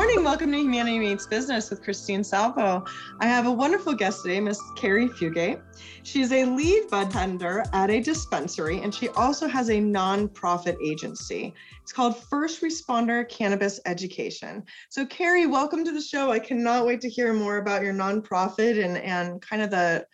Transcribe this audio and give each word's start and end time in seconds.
morning. 0.00 0.24
Welcome 0.24 0.50
to 0.52 0.56
Humanity 0.56 0.98
Meets 0.98 1.26
Business 1.26 1.68
with 1.68 1.82
Christine 1.82 2.24
Salvo. 2.24 2.86
I 3.20 3.26
have 3.26 3.44
a 3.44 3.52
wonderful 3.52 3.92
guest 3.92 4.22
today, 4.22 4.40
Miss 4.40 4.58
Kari 4.74 5.08
Fugate. 5.08 5.60
She's 6.04 6.32
a 6.32 6.46
lead 6.46 6.88
bud 6.88 7.10
tender 7.10 7.62
at 7.74 7.90
a 7.90 8.00
dispensary, 8.00 8.80
and 8.80 8.94
she 8.94 9.10
also 9.10 9.46
has 9.46 9.68
a 9.68 9.74
nonprofit 9.74 10.78
agency. 10.82 11.52
It's 11.82 11.92
called 11.92 12.16
First 12.16 12.62
Responder 12.62 13.28
Cannabis 13.28 13.78
Education. 13.84 14.64
So, 14.88 15.04
Kari, 15.04 15.46
welcome 15.46 15.84
to 15.84 15.92
the 15.92 16.00
show. 16.00 16.32
I 16.32 16.38
cannot 16.38 16.86
wait 16.86 17.02
to 17.02 17.10
hear 17.10 17.34
more 17.34 17.58
about 17.58 17.82
your 17.82 17.92
nonprofit 17.92 18.82
and, 18.82 18.96
and 18.96 19.42
kind 19.42 19.60
of 19.60 19.68
the 19.68 20.06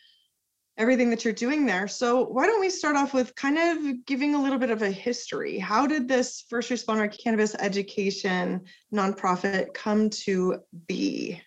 everything 0.79 1.11
that 1.11 1.25
you're 1.25 1.33
doing 1.33 1.65
there. 1.65 1.89
So 1.89 2.25
why 2.25 2.47
don't 2.47 2.61
we 2.61 2.71
start 2.71 2.97
off 2.97 3.15
with 3.15 3.35
kind 3.35 3.59
of 3.59 4.05
giving 4.05 4.35
a 4.35 4.43
little 4.43 4.59
bit 4.59 4.71
of 4.71 4.83
a 4.83 4.91
history? 4.91 5.59
How 5.59 5.87
did 5.87 6.07
this 6.07 6.45
first 6.51 6.71
responder 6.71 7.11
cannabis 7.23 7.55
education 7.55 8.63
nonprofit 8.93 9.73
come 9.73 10.11
to 10.11 10.61
be? 10.87 11.41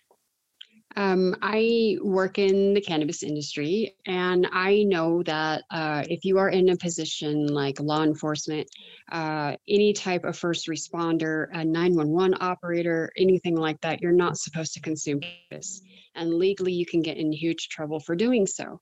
Um, 0.96 1.36
I 1.40 1.98
work 2.02 2.38
in 2.38 2.74
the 2.74 2.80
cannabis 2.80 3.22
industry, 3.22 3.94
and 4.06 4.48
I 4.50 4.82
know 4.82 5.22
that 5.22 5.62
uh, 5.70 6.02
if 6.08 6.24
you 6.24 6.38
are 6.38 6.48
in 6.48 6.70
a 6.70 6.76
position 6.76 7.46
like 7.46 7.78
law 7.78 8.02
enforcement, 8.02 8.68
uh, 9.12 9.54
any 9.68 9.92
type 9.92 10.24
of 10.24 10.36
first 10.36 10.66
responder, 10.66 11.46
a 11.52 11.64
911 11.64 12.36
operator, 12.40 13.12
anything 13.16 13.54
like 13.54 13.80
that, 13.82 14.00
you're 14.00 14.10
not 14.10 14.36
supposed 14.36 14.74
to 14.74 14.80
consume 14.80 15.20
cannabis. 15.20 15.80
And 16.16 16.34
legally, 16.34 16.72
you 16.72 16.86
can 16.86 17.02
get 17.02 17.18
in 17.18 17.32
huge 17.32 17.68
trouble 17.68 18.00
for 18.00 18.16
doing 18.16 18.44
so. 18.46 18.80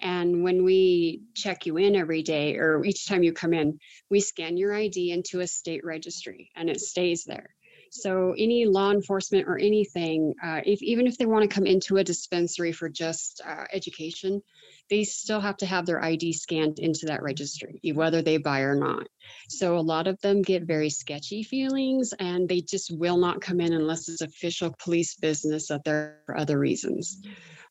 And 0.00 0.42
when 0.42 0.64
we 0.64 1.22
check 1.34 1.66
you 1.66 1.76
in 1.76 1.94
every 1.94 2.22
day 2.22 2.56
or 2.56 2.84
each 2.84 3.06
time 3.06 3.22
you 3.22 3.32
come 3.32 3.54
in, 3.54 3.78
we 4.10 4.20
scan 4.20 4.56
your 4.56 4.74
ID 4.74 5.12
into 5.12 5.40
a 5.40 5.46
state 5.46 5.84
registry 5.84 6.50
and 6.56 6.68
it 6.68 6.80
stays 6.80 7.24
there. 7.24 7.54
So 7.90 8.34
any 8.36 8.66
law 8.66 8.90
enforcement 8.90 9.46
or 9.46 9.56
anything, 9.56 10.34
uh, 10.42 10.62
if, 10.66 10.82
even 10.82 11.06
if 11.06 11.16
they 11.16 11.26
want 11.26 11.48
to 11.48 11.54
come 11.54 11.64
into 11.64 11.96
a 11.98 12.04
dispensary 12.04 12.72
for 12.72 12.88
just 12.88 13.40
uh, 13.46 13.66
education, 13.72 14.42
they 14.90 15.04
still 15.04 15.40
have 15.40 15.56
to 15.58 15.66
have 15.66 15.86
their 15.86 16.02
ID 16.02 16.32
scanned 16.32 16.80
into 16.80 17.06
that 17.06 17.22
registry, 17.22 17.80
whether 17.94 18.20
they 18.20 18.36
buy 18.36 18.60
or 18.62 18.74
not. 18.74 19.06
So 19.48 19.78
a 19.78 19.80
lot 19.80 20.08
of 20.08 20.20
them 20.22 20.42
get 20.42 20.64
very 20.64 20.90
sketchy 20.90 21.44
feelings 21.44 22.12
and 22.18 22.48
they 22.48 22.62
just 22.62 22.90
will 22.98 23.16
not 23.16 23.40
come 23.40 23.60
in 23.60 23.72
unless 23.72 24.08
it's 24.08 24.22
official 24.22 24.74
police 24.82 25.14
business 25.14 25.68
that 25.68 25.84
there 25.84 26.18
are 26.28 26.36
other 26.36 26.58
reasons. 26.58 27.22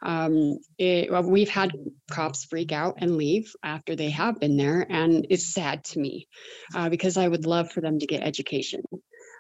Um, 0.03 0.59
it, 0.77 1.11
well, 1.11 1.23
we've 1.23 1.49
had 1.49 1.71
cops 2.11 2.43
freak 2.45 2.71
out 2.71 2.95
and 2.97 3.17
leave 3.17 3.53
after 3.63 3.95
they 3.95 4.09
have 4.09 4.39
been 4.39 4.57
there, 4.57 4.85
and 4.89 5.25
it's 5.29 5.53
sad 5.53 5.83
to 5.85 5.99
me 5.99 6.27
uh, 6.75 6.89
because 6.89 7.17
I 7.17 7.27
would 7.27 7.45
love 7.45 7.71
for 7.71 7.81
them 7.81 7.99
to 7.99 8.05
get 8.05 8.21
education. 8.21 8.81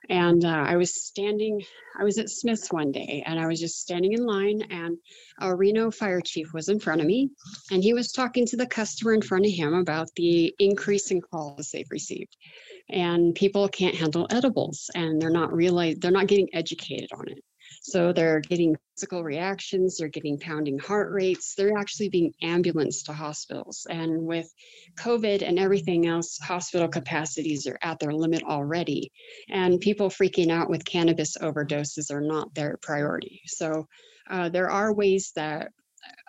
And 0.09 0.43
uh, 0.43 0.49
I 0.67 0.75
was 0.75 1.01
standing, 1.01 1.61
I 1.97 2.03
was 2.03 2.17
at 2.17 2.29
Smith's 2.29 2.71
one 2.71 2.91
day, 2.91 3.23
and 3.25 3.39
I 3.39 3.47
was 3.47 3.59
just 3.59 3.79
standing 3.79 4.13
in 4.13 4.25
line, 4.25 4.61
and 4.69 4.97
a 5.39 5.55
Reno 5.55 5.91
fire 5.91 6.21
chief 6.21 6.53
was 6.53 6.67
in 6.69 6.79
front 6.79 7.01
of 7.01 7.07
me, 7.07 7.29
and 7.71 7.81
he 7.81 7.93
was 7.93 8.11
talking 8.11 8.45
to 8.47 8.57
the 8.57 8.65
customer 8.65 9.13
in 9.13 9.21
front 9.21 9.45
of 9.45 9.51
him 9.51 9.73
about 9.73 10.09
the 10.15 10.53
increase 10.59 11.11
in 11.11 11.21
calls 11.21 11.69
they've 11.71 11.89
received. 11.89 12.35
And 12.89 13.33
people 13.33 13.67
can't 13.69 13.95
handle 13.95 14.27
edibles, 14.29 14.89
and 14.93 15.21
they're 15.21 15.29
not 15.29 15.53
realize 15.53 15.95
they're 15.99 16.11
not 16.11 16.27
getting 16.27 16.49
educated 16.53 17.09
on 17.13 17.29
it. 17.29 17.43
So 17.85 18.13
they're 18.13 18.39
getting 18.39 18.77
physical 18.95 19.25
reactions, 19.25 19.97
they're 19.97 20.07
getting 20.07 20.39
pounding 20.39 20.79
heart 20.79 21.11
rates, 21.11 21.53
they're 21.53 21.77
actually 21.77 22.07
being 22.07 22.33
ambulanced 22.41 23.07
to 23.07 23.13
hospitals. 23.13 23.85
And 23.89 24.25
with 24.25 24.49
COVID 24.95 25.45
and 25.45 25.59
everything 25.59 26.07
else, 26.07 26.39
hospital 26.41 26.87
capacities 26.87 27.67
are 27.67 27.77
at 27.83 27.99
their 27.99 28.13
limit 28.13 28.41
already. 28.43 29.11
And 29.49 29.81
people 29.81 30.09
freaking 30.09 30.49
out 30.49 30.69
with 30.69 30.85
cannabis 30.85 31.35
overdoses 31.37 32.09
are 32.09 32.21
not 32.21 32.55
their 32.55 32.77
priority. 32.81 33.41
So 33.47 33.85
uh, 34.29 34.47
there 34.47 34.71
are 34.71 34.93
ways 34.93 35.33
that, 35.35 35.73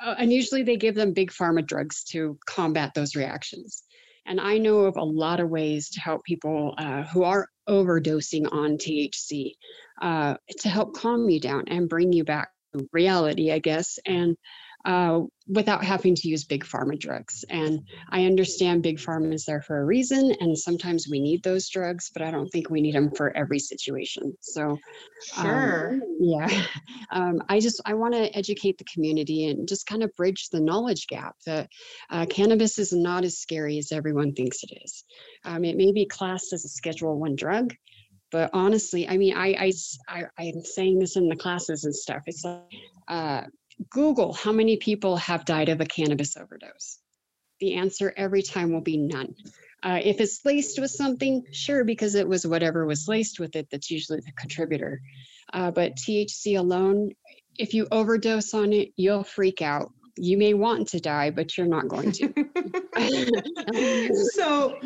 uh, 0.04 0.16
and 0.18 0.32
usually 0.32 0.64
they 0.64 0.76
give 0.76 0.96
them 0.96 1.12
big 1.12 1.30
pharma 1.30 1.64
drugs 1.64 2.02
to 2.10 2.36
combat 2.46 2.94
those 2.94 3.14
reactions. 3.14 3.84
And 4.26 4.40
I 4.40 4.58
know 4.58 4.80
of 4.80 4.96
a 4.96 5.04
lot 5.04 5.40
of 5.40 5.50
ways 5.50 5.90
to 5.90 6.00
help 6.00 6.24
people 6.24 6.74
uh, 6.78 7.02
who 7.04 7.24
are 7.24 7.48
overdosing 7.68 8.52
on 8.52 8.78
THC 8.78 9.52
uh, 10.00 10.36
to 10.60 10.68
help 10.68 10.94
calm 10.94 11.28
you 11.28 11.40
down 11.40 11.64
and 11.68 11.88
bring 11.88 12.12
you 12.12 12.24
back 12.24 12.48
to 12.72 12.88
reality, 12.92 13.52
I 13.52 13.58
guess, 13.58 13.98
and 14.06 14.36
uh, 14.84 15.20
without 15.48 15.84
having 15.84 16.14
to 16.14 16.28
use 16.28 16.44
big 16.44 16.64
pharma 16.64 16.98
drugs. 16.98 17.44
And 17.48 17.86
I 18.10 18.26
understand 18.26 18.82
big 18.82 18.98
pharma 18.98 19.32
is 19.32 19.44
there 19.44 19.62
for 19.62 19.78
a 19.78 19.84
reason, 19.84 20.34
and 20.40 20.58
sometimes 20.58 21.08
we 21.08 21.20
need 21.20 21.42
those 21.42 21.68
drugs, 21.68 22.10
but 22.12 22.22
I 22.22 22.30
don't 22.30 22.48
think 22.48 22.70
we 22.70 22.80
need 22.80 22.94
them 22.94 23.10
for 23.10 23.34
every 23.36 23.58
situation. 23.58 24.36
So, 24.40 24.78
sure, 25.22 25.90
um, 25.94 26.02
yeah, 26.20 26.48
um, 27.10 27.42
I 27.48 27.60
just 27.60 27.80
I 27.86 27.94
want 27.94 28.14
to 28.14 28.36
educate 28.36 28.78
the 28.78 28.84
community 28.84 29.46
and 29.46 29.66
just 29.68 29.86
kind 29.86 30.02
of 30.02 30.14
bridge 30.16 30.48
the 30.50 30.60
knowledge 30.60 31.06
gap 31.06 31.36
that 31.46 31.68
uh, 32.10 32.26
cannabis 32.26 32.78
is 32.78 32.92
not 32.92 33.24
as 33.24 33.38
scary 33.38 33.78
as 33.78 33.92
everyone 33.92 34.34
thinks 34.34 34.62
it 34.62 34.78
is. 34.84 35.04
Um, 35.44 35.64
it 35.64 35.76
may 35.76 35.92
be 35.92 36.06
classed 36.06 36.52
as 36.52 36.64
a 36.64 36.68
Schedule 36.68 37.18
One 37.18 37.36
drug, 37.36 37.74
but 38.34 38.50
honestly, 38.52 39.08
I 39.08 39.16
mean, 39.16 39.36
I, 39.36 39.72
I, 40.08 40.24
I 40.36 40.42
am 40.42 40.64
saying 40.64 40.98
this 40.98 41.16
in 41.16 41.28
the 41.28 41.36
classes 41.36 41.84
and 41.84 41.94
stuff. 41.94 42.22
It's 42.26 42.44
like, 42.44 42.62
uh, 43.06 43.42
Google 43.90 44.32
how 44.32 44.52
many 44.52 44.76
people 44.76 45.16
have 45.16 45.44
died 45.44 45.68
of 45.68 45.80
a 45.80 45.86
cannabis 45.86 46.36
overdose. 46.36 46.98
The 47.60 47.74
answer 47.74 48.12
every 48.16 48.42
time 48.42 48.72
will 48.72 48.80
be 48.80 48.96
none. 48.96 49.34
Uh, 49.82 50.00
if 50.02 50.20
it's 50.20 50.44
laced 50.44 50.80
with 50.80 50.90
something, 50.90 51.44
sure, 51.52 51.84
because 51.84 52.14
it 52.14 52.26
was 52.26 52.46
whatever 52.46 52.86
was 52.86 53.06
laced 53.06 53.38
with 53.38 53.54
it 53.54 53.68
that's 53.70 53.90
usually 53.90 54.20
the 54.20 54.32
contributor. 54.32 55.00
Uh, 55.52 55.70
but 55.70 55.96
THC 55.96 56.58
alone, 56.58 57.10
if 57.58 57.74
you 57.74 57.86
overdose 57.92 58.54
on 58.54 58.72
it, 58.72 58.90
you'll 58.96 59.24
freak 59.24 59.60
out. 59.60 59.92
You 60.16 60.38
may 60.38 60.54
want 60.54 60.88
to 60.88 61.00
die, 61.00 61.30
but 61.30 61.56
you're 61.56 61.66
not 61.66 61.88
going 61.88 62.12
to. 62.12 62.32
so, 64.34 64.78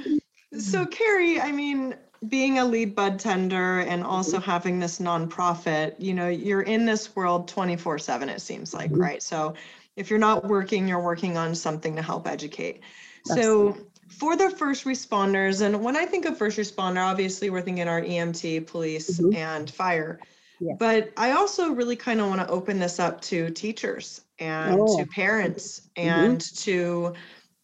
so 0.58 0.86
Kari, 0.86 1.40
I 1.40 1.52
mean, 1.52 1.94
being 2.26 2.58
a 2.58 2.64
lead 2.64 2.94
bud 2.94 3.18
tender 3.18 3.80
and 3.80 4.02
also 4.02 4.38
mm-hmm. 4.38 4.50
having 4.50 4.80
this 4.80 4.98
nonprofit, 4.98 5.94
you 5.98 6.14
know, 6.14 6.28
you're 6.28 6.62
in 6.62 6.84
this 6.84 7.14
world 7.14 7.46
24 7.46 7.98
7, 7.98 8.28
it 8.28 8.40
seems 8.40 8.74
like, 8.74 8.90
mm-hmm. 8.90 9.00
right? 9.00 9.22
So 9.22 9.54
if 9.96 10.10
you're 10.10 10.18
not 10.18 10.44
working, 10.46 10.88
you're 10.88 11.02
working 11.02 11.36
on 11.36 11.54
something 11.54 11.94
to 11.96 12.02
help 12.02 12.26
educate. 12.26 12.80
So 13.24 13.76
for 14.08 14.36
the 14.36 14.50
first 14.50 14.84
responders, 14.84 15.60
and 15.60 15.82
when 15.82 15.96
I 15.96 16.06
think 16.06 16.24
of 16.24 16.38
first 16.38 16.58
responder, 16.58 17.04
obviously 17.04 17.50
we're 17.50 17.62
thinking 17.62 17.86
our 17.88 18.00
EMT, 18.00 18.66
police, 18.66 19.20
mm-hmm. 19.20 19.36
and 19.36 19.70
fire. 19.70 20.18
But 20.78 21.12
I 21.16 21.32
also 21.32 21.70
really 21.70 21.96
kind 21.96 22.20
of 22.20 22.28
want 22.28 22.40
to 22.40 22.48
open 22.48 22.78
this 22.78 22.98
up 22.98 23.20
to 23.22 23.50
teachers 23.50 24.22
and 24.38 24.80
oh. 24.80 24.98
to 24.98 25.06
parents 25.06 25.82
mm-hmm. 25.96 26.08
and 26.08 26.38
mm-hmm. 26.40 26.70
to 26.70 27.14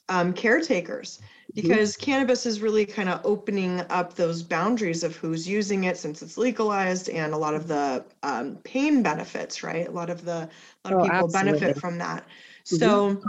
um, 0.08 0.32
caretakers. 0.32 1.20
Because 1.52 1.96
mm-hmm. 1.96 2.04
cannabis 2.04 2.46
is 2.46 2.60
really 2.60 2.86
kind 2.86 3.08
of 3.08 3.20
opening 3.24 3.80
up 3.90 4.14
those 4.14 4.42
boundaries 4.42 5.04
of 5.04 5.14
who's 5.16 5.46
using 5.46 5.84
it 5.84 5.96
since 5.96 6.22
it's 6.22 6.38
legalized 6.38 7.08
and 7.10 7.34
a 7.34 7.36
lot 7.36 7.54
of 7.54 7.68
the 7.68 8.04
um, 8.22 8.56
pain 8.64 9.02
benefits 9.02 9.62
right 9.62 9.88
a 9.88 9.90
lot 9.90 10.10
of 10.10 10.24
the 10.24 10.48
a 10.84 10.90
lot 10.90 10.92
of 10.92 10.98
oh, 11.00 11.02
people 11.02 11.16
absolutely. 11.16 11.52
benefit 11.52 11.80
from 11.80 11.98
that 11.98 12.22
mm-hmm. 12.22 12.76
so 12.76 13.22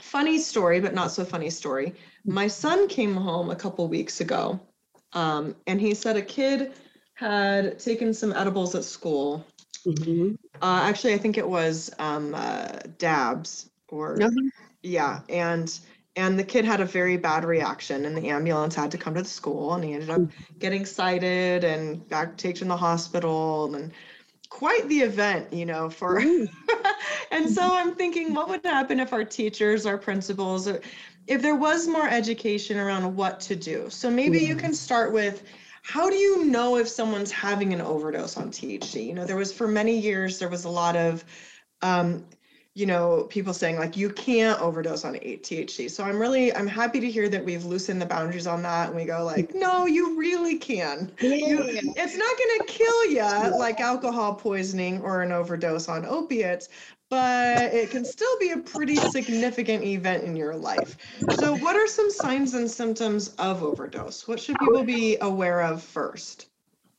funny 0.00 0.38
story 0.38 0.80
but 0.80 0.94
not 0.94 1.10
so 1.10 1.24
funny 1.24 1.50
story 1.50 1.94
my 2.24 2.46
son 2.46 2.88
came 2.88 3.14
home 3.14 3.50
a 3.50 3.56
couple 3.56 3.86
weeks 3.88 4.20
ago 4.20 4.58
um, 5.14 5.54
and 5.66 5.80
he 5.80 5.94
said 5.94 6.16
a 6.16 6.22
kid 6.22 6.72
had 7.14 7.78
taken 7.78 8.14
some 8.14 8.32
edibles 8.32 8.74
at 8.74 8.84
school 8.84 9.44
mm-hmm. 9.86 10.34
uh, 10.62 10.80
actually 10.82 11.12
i 11.12 11.18
think 11.18 11.36
it 11.36 11.48
was 11.48 11.90
um, 11.98 12.34
uh, 12.34 12.78
dabs 12.98 13.70
or 13.88 14.16
mm-hmm. 14.16 14.48
yeah 14.82 15.20
and 15.28 15.80
and 16.18 16.38
the 16.38 16.44
kid 16.44 16.64
had 16.64 16.80
a 16.80 16.84
very 16.84 17.16
bad 17.16 17.44
reaction 17.44 18.04
and 18.04 18.16
the 18.16 18.28
ambulance 18.28 18.74
had 18.74 18.90
to 18.90 18.98
come 18.98 19.14
to 19.14 19.22
the 19.22 19.28
school 19.28 19.74
and 19.74 19.84
he 19.84 19.92
ended 19.94 20.10
up 20.10 20.20
getting 20.58 20.84
cited 20.84 21.64
and 21.64 22.06
back 22.08 22.36
taken 22.36 22.62
to 22.62 22.64
the 22.66 22.76
hospital 22.76 23.74
and 23.74 23.92
quite 24.50 24.86
the 24.88 24.98
event 25.00 25.52
you 25.52 25.64
know 25.64 25.88
for 25.88 26.18
and 27.30 27.48
so 27.48 27.62
i'm 27.62 27.94
thinking 27.94 28.34
what 28.34 28.48
would 28.48 28.64
happen 28.64 28.98
if 28.98 29.12
our 29.12 29.24
teachers 29.24 29.86
our 29.86 29.98
principals 29.98 30.68
if 31.28 31.42
there 31.42 31.54
was 31.54 31.86
more 31.86 32.08
education 32.08 32.78
around 32.78 33.14
what 33.14 33.38
to 33.38 33.54
do? 33.54 33.90
So 33.90 34.10
maybe 34.10 34.38
you 34.38 34.56
can 34.56 34.72
start 34.72 35.12
with 35.12 35.42
how 35.82 36.08
do 36.08 36.16
you 36.16 36.46
know 36.46 36.76
if 36.76 36.88
someone's 36.88 37.30
having 37.30 37.72
an 37.72 37.80
overdose 37.80 38.36
on 38.36 38.50
thc 38.50 39.06
you 39.06 39.14
know 39.14 39.24
there 39.24 39.36
was 39.36 39.52
for 39.52 39.68
many 39.68 39.98
years 39.98 40.38
there 40.38 40.48
was 40.48 40.64
a 40.64 40.68
lot 40.68 40.96
of 40.96 41.24
um, 41.82 42.24
you 42.78 42.86
know 42.86 43.26
people 43.28 43.52
saying 43.52 43.76
like 43.76 43.96
you 43.96 44.08
can't 44.08 44.60
overdose 44.60 45.04
on 45.04 45.14
THC. 45.14 45.90
So 45.90 46.04
I'm 46.04 46.16
really 46.16 46.54
I'm 46.54 46.68
happy 46.68 47.00
to 47.00 47.10
hear 47.10 47.28
that 47.28 47.44
we've 47.44 47.64
loosened 47.64 48.00
the 48.00 48.06
boundaries 48.06 48.46
on 48.46 48.62
that 48.62 48.88
and 48.88 48.96
we 48.96 49.04
go 49.04 49.24
like 49.24 49.52
no 49.52 49.86
you 49.86 50.16
really 50.16 50.58
can. 50.58 51.10
You, 51.20 51.58
it's 51.66 52.16
not 52.16 52.38
going 52.38 52.58
to 52.58 52.64
kill 52.68 53.10
you 53.10 53.58
like 53.58 53.80
alcohol 53.80 54.32
poisoning 54.34 55.00
or 55.00 55.22
an 55.22 55.32
overdose 55.32 55.88
on 55.88 56.06
opiates, 56.06 56.68
but 57.10 57.74
it 57.74 57.90
can 57.90 58.04
still 58.04 58.38
be 58.38 58.50
a 58.50 58.58
pretty 58.58 58.94
significant 58.94 59.82
event 59.82 60.22
in 60.22 60.36
your 60.36 60.54
life. 60.54 60.96
So 61.40 61.56
what 61.56 61.74
are 61.74 61.88
some 61.88 62.12
signs 62.12 62.54
and 62.54 62.70
symptoms 62.70 63.34
of 63.38 63.64
overdose? 63.64 64.28
What 64.28 64.38
should 64.38 64.56
people 64.60 64.84
be 64.84 65.16
aware 65.20 65.62
of 65.62 65.82
first? 65.82 66.46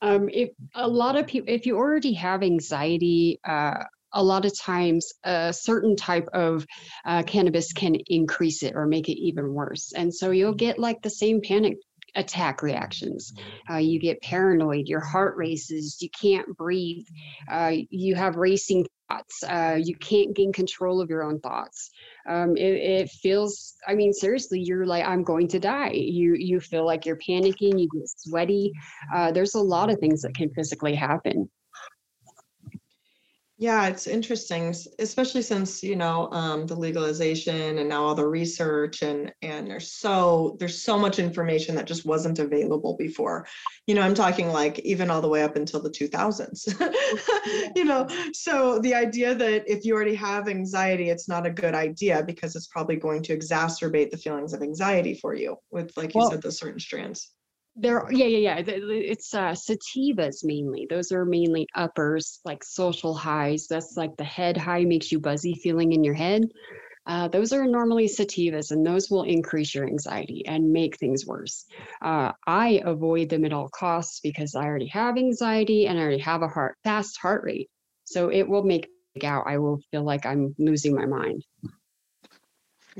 Um, 0.02 0.30
if 0.30 0.50
a 0.76 0.88
lot 0.88 1.16
of 1.16 1.26
people, 1.28 1.54
if 1.54 1.66
you 1.66 1.78
already 1.78 2.14
have 2.14 2.44
anxiety, 2.44 3.40
uh, 3.46 3.84
a 4.14 4.24
lot 4.24 4.46
of 4.46 4.58
times 4.60 5.12
a 5.24 5.54
certain 5.54 5.96
type 5.96 6.28
of 6.34 6.66
uh, 7.06 7.24
cannabis 7.24 7.74
can 7.74 7.96
increase 8.08 8.64
it 8.64 8.76
or 8.76 8.86
make 8.86 9.10
it 9.10 9.20
even 9.20 9.54
worse. 9.54 9.94
And 9.96 10.14
so 10.14 10.32
you'll 10.32 10.54
get 10.54 10.80
like 10.80 11.02
the 11.02 11.10
same 11.10 11.42
panic 11.42 11.78
attack 12.16 12.62
reactions. 12.62 13.34
Uh, 13.70 13.78
you 13.78 14.00
get 14.00 14.22
paranoid, 14.22 14.88
your 14.88 15.00
heart 15.00 15.36
races, 15.38 15.98
you 16.02 16.10
can't 16.10 16.48
breathe, 16.58 17.06
uh, 17.52 17.72
you 17.90 18.16
have 18.16 18.36
racing 18.36 18.86
thoughts, 19.10 19.44
uh, 19.44 19.78
you 19.82 19.96
can't 19.96 20.36
gain 20.36 20.52
control 20.52 21.02
of 21.02 21.10
your 21.10 21.24
own 21.24 21.40
thoughts. 21.40 21.90
Um, 22.28 22.56
it, 22.58 22.62
it, 22.62 23.10
feels, 23.10 23.76
I 23.88 23.96
mean, 23.96 24.14
seriously, 24.14 24.60
you're 24.60 24.86
like, 24.86 25.06
I'm 25.06 25.24
going 25.24 25.48
to 25.50 25.60
die. 25.60 25.92
You 25.92 26.36
you 26.36 26.60
feel 26.60 26.86
like 26.86 27.06
you're 27.06 27.18
panicking, 27.18 27.80
you 27.80 27.88
get 27.94 28.08
sweaty. 28.08 28.72
Uh, 29.14 29.32
there's 29.32 29.56
a 29.56 29.62
lot 29.62 29.90
of 29.90 30.00
things 30.00 30.22
that 30.22 30.36
can 30.36 30.50
physically 30.52 30.96
happen. 30.96 31.50
Yeah, 33.62 33.88
it's 33.88 34.08
interesting, 34.08 34.74
especially 35.00 35.42
since 35.42 35.84
you 35.84 35.98
know 35.98 36.32
um, 36.32 36.66
the 36.66 36.76
legalization 36.76 37.78
and 37.78 37.90
now 37.90 38.06
all 38.06 38.16
the 38.16 38.26
research 38.26 39.02
and 39.02 39.34
and 39.42 39.68
there's 39.68 39.92
so 39.92 40.56
there's 40.60 40.82
so 40.82 40.98
much 40.98 41.20
information 41.20 41.76
that 41.76 41.86
just 41.86 42.06
wasn't 42.06 42.40
available 42.40 42.96
before. 42.96 43.46
You 43.86 43.96
know, 43.96 44.02
I'm 44.02 44.14
talking 44.14 44.48
like 44.48 44.80
even 44.80 45.10
all 45.10 45.20
the 45.20 45.28
way 45.28 45.44
up 45.44 45.58
until 45.58 45.82
the 45.82 45.90
2000s. 45.90 46.80
you 47.76 47.84
know, 47.84 48.08
so 48.34 48.80
the 48.80 48.94
idea 48.94 49.36
that 49.36 49.66
if 49.68 49.84
you 49.84 49.94
already 49.94 50.16
have 50.16 50.48
anxiety, 50.48 51.10
it's 51.10 51.28
not 51.28 51.46
a 51.46 51.52
good 51.52 51.74
idea 51.74 52.24
because 52.26 52.56
it's 52.56 52.68
probably 52.68 52.96
going 52.96 53.22
to 53.24 53.38
exacerbate 53.38 54.10
the 54.10 54.18
feelings 54.18 54.54
of 54.54 54.62
anxiety 54.62 55.16
for 55.16 55.34
you 55.34 55.58
with, 55.70 55.92
like 55.98 56.16
you 56.16 56.20
well, 56.20 56.32
said, 56.32 56.42
the 56.42 56.52
certain 56.52 56.80
strands 56.80 57.34
there 57.76 58.12
yeah 58.12 58.26
yeah 58.26 58.56
yeah 58.56 58.74
it's 58.76 59.34
uh 59.34 59.52
sativas 59.54 60.44
mainly 60.44 60.86
those 60.90 61.12
are 61.12 61.24
mainly 61.26 61.68
uppers 61.76 62.40
like 62.44 62.64
social 62.64 63.14
highs 63.14 63.68
that's 63.68 63.96
like 63.96 64.16
the 64.18 64.24
head 64.24 64.58
high 64.58 64.84
makes 64.84 65.12
you 65.12 65.20
buzzy 65.20 65.54
feeling 65.56 65.94
in 65.94 66.04
your 66.04 66.14
head. 66.14 66.44
Uh, 67.08 67.28
those 67.28 67.54
are 67.54 67.66
normally 67.66 68.08
sativas 68.08 68.70
and 68.70 68.86
those 68.86 69.10
will 69.10 69.24
increase 69.24 69.74
your 69.74 69.88
anxiety 69.88 70.44
and 70.46 70.72
make 70.72 70.96
things 70.98 71.26
worse. 71.26 71.66
Uh, 72.02 72.32
i 72.46 72.82
avoid 72.86 73.30
them 73.30 73.46
at 73.46 73.54
all 73.54 73.70
costs 73.70 74.20
because 74.22 74.54
i 74.56 74.64
already 74.64 74.88
have 74.88 75.18
anxiety 75.18 75.88
and 75.88 75.98
i 75.98 76.02
already 76.02 76.20
have 76.20 76.42
a 76.42 76.48
heart 76.48 76.76
fast 76.84 77.18
heart 77.18 77.44
rate. 77.44 77.70
So 78.04 78.30
it 78.30 78.48
will 78.48 78.64
make 78.64 78.90
out. 79.24 79.46
I 79.48 79.58
will 79.58 79.80
feel 79.92 80.04
like 80.04 80.26
i'm 80.26 80.56
losing 80.60 80.96
my 80.96 81.06
mind 81.06 81.44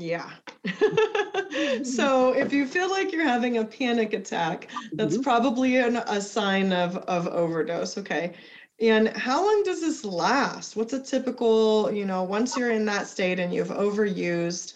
yeah. 0.00 0.30
so 1.82 2.32
if 2.32 2.52
you 2.52 2.66
feel 2.66 2.90
like 2.90 3.12
you're 3.12 3.26
having 3.26 3.58
a 3.58 3.64
panic 3.64 4.12
attack, 4.12 4.68
that's 4.92 5.14
mm-hmm. 5.14 5.22
probably 5.22 5.76
an, 5.76 5.96
a 5.96 6.20
sign 6.20 6.72
of, 6.72 6.96
of 6.98 7.26
overdose. 7.28 7.98
Okay. 7.98 8.34
And 8.80 9.08
how 9.08 9.44
long 9.44 9.62
does 9.62 9.80
this 9.80 10.04
last? 10.04 10.74
What's 10.74 10.94
a 10.94 11.02
typical, 11.02 11.92
you 11.92 12.06
know, 12.06 12.22
once 12.22 12.56
you're 12.56 12.70
in 12.70 12.86
that 12.86 13.06
state 13.06 13.38
and 13.38 13.52
you've 13.52 13.68
overused, 13.68 14.74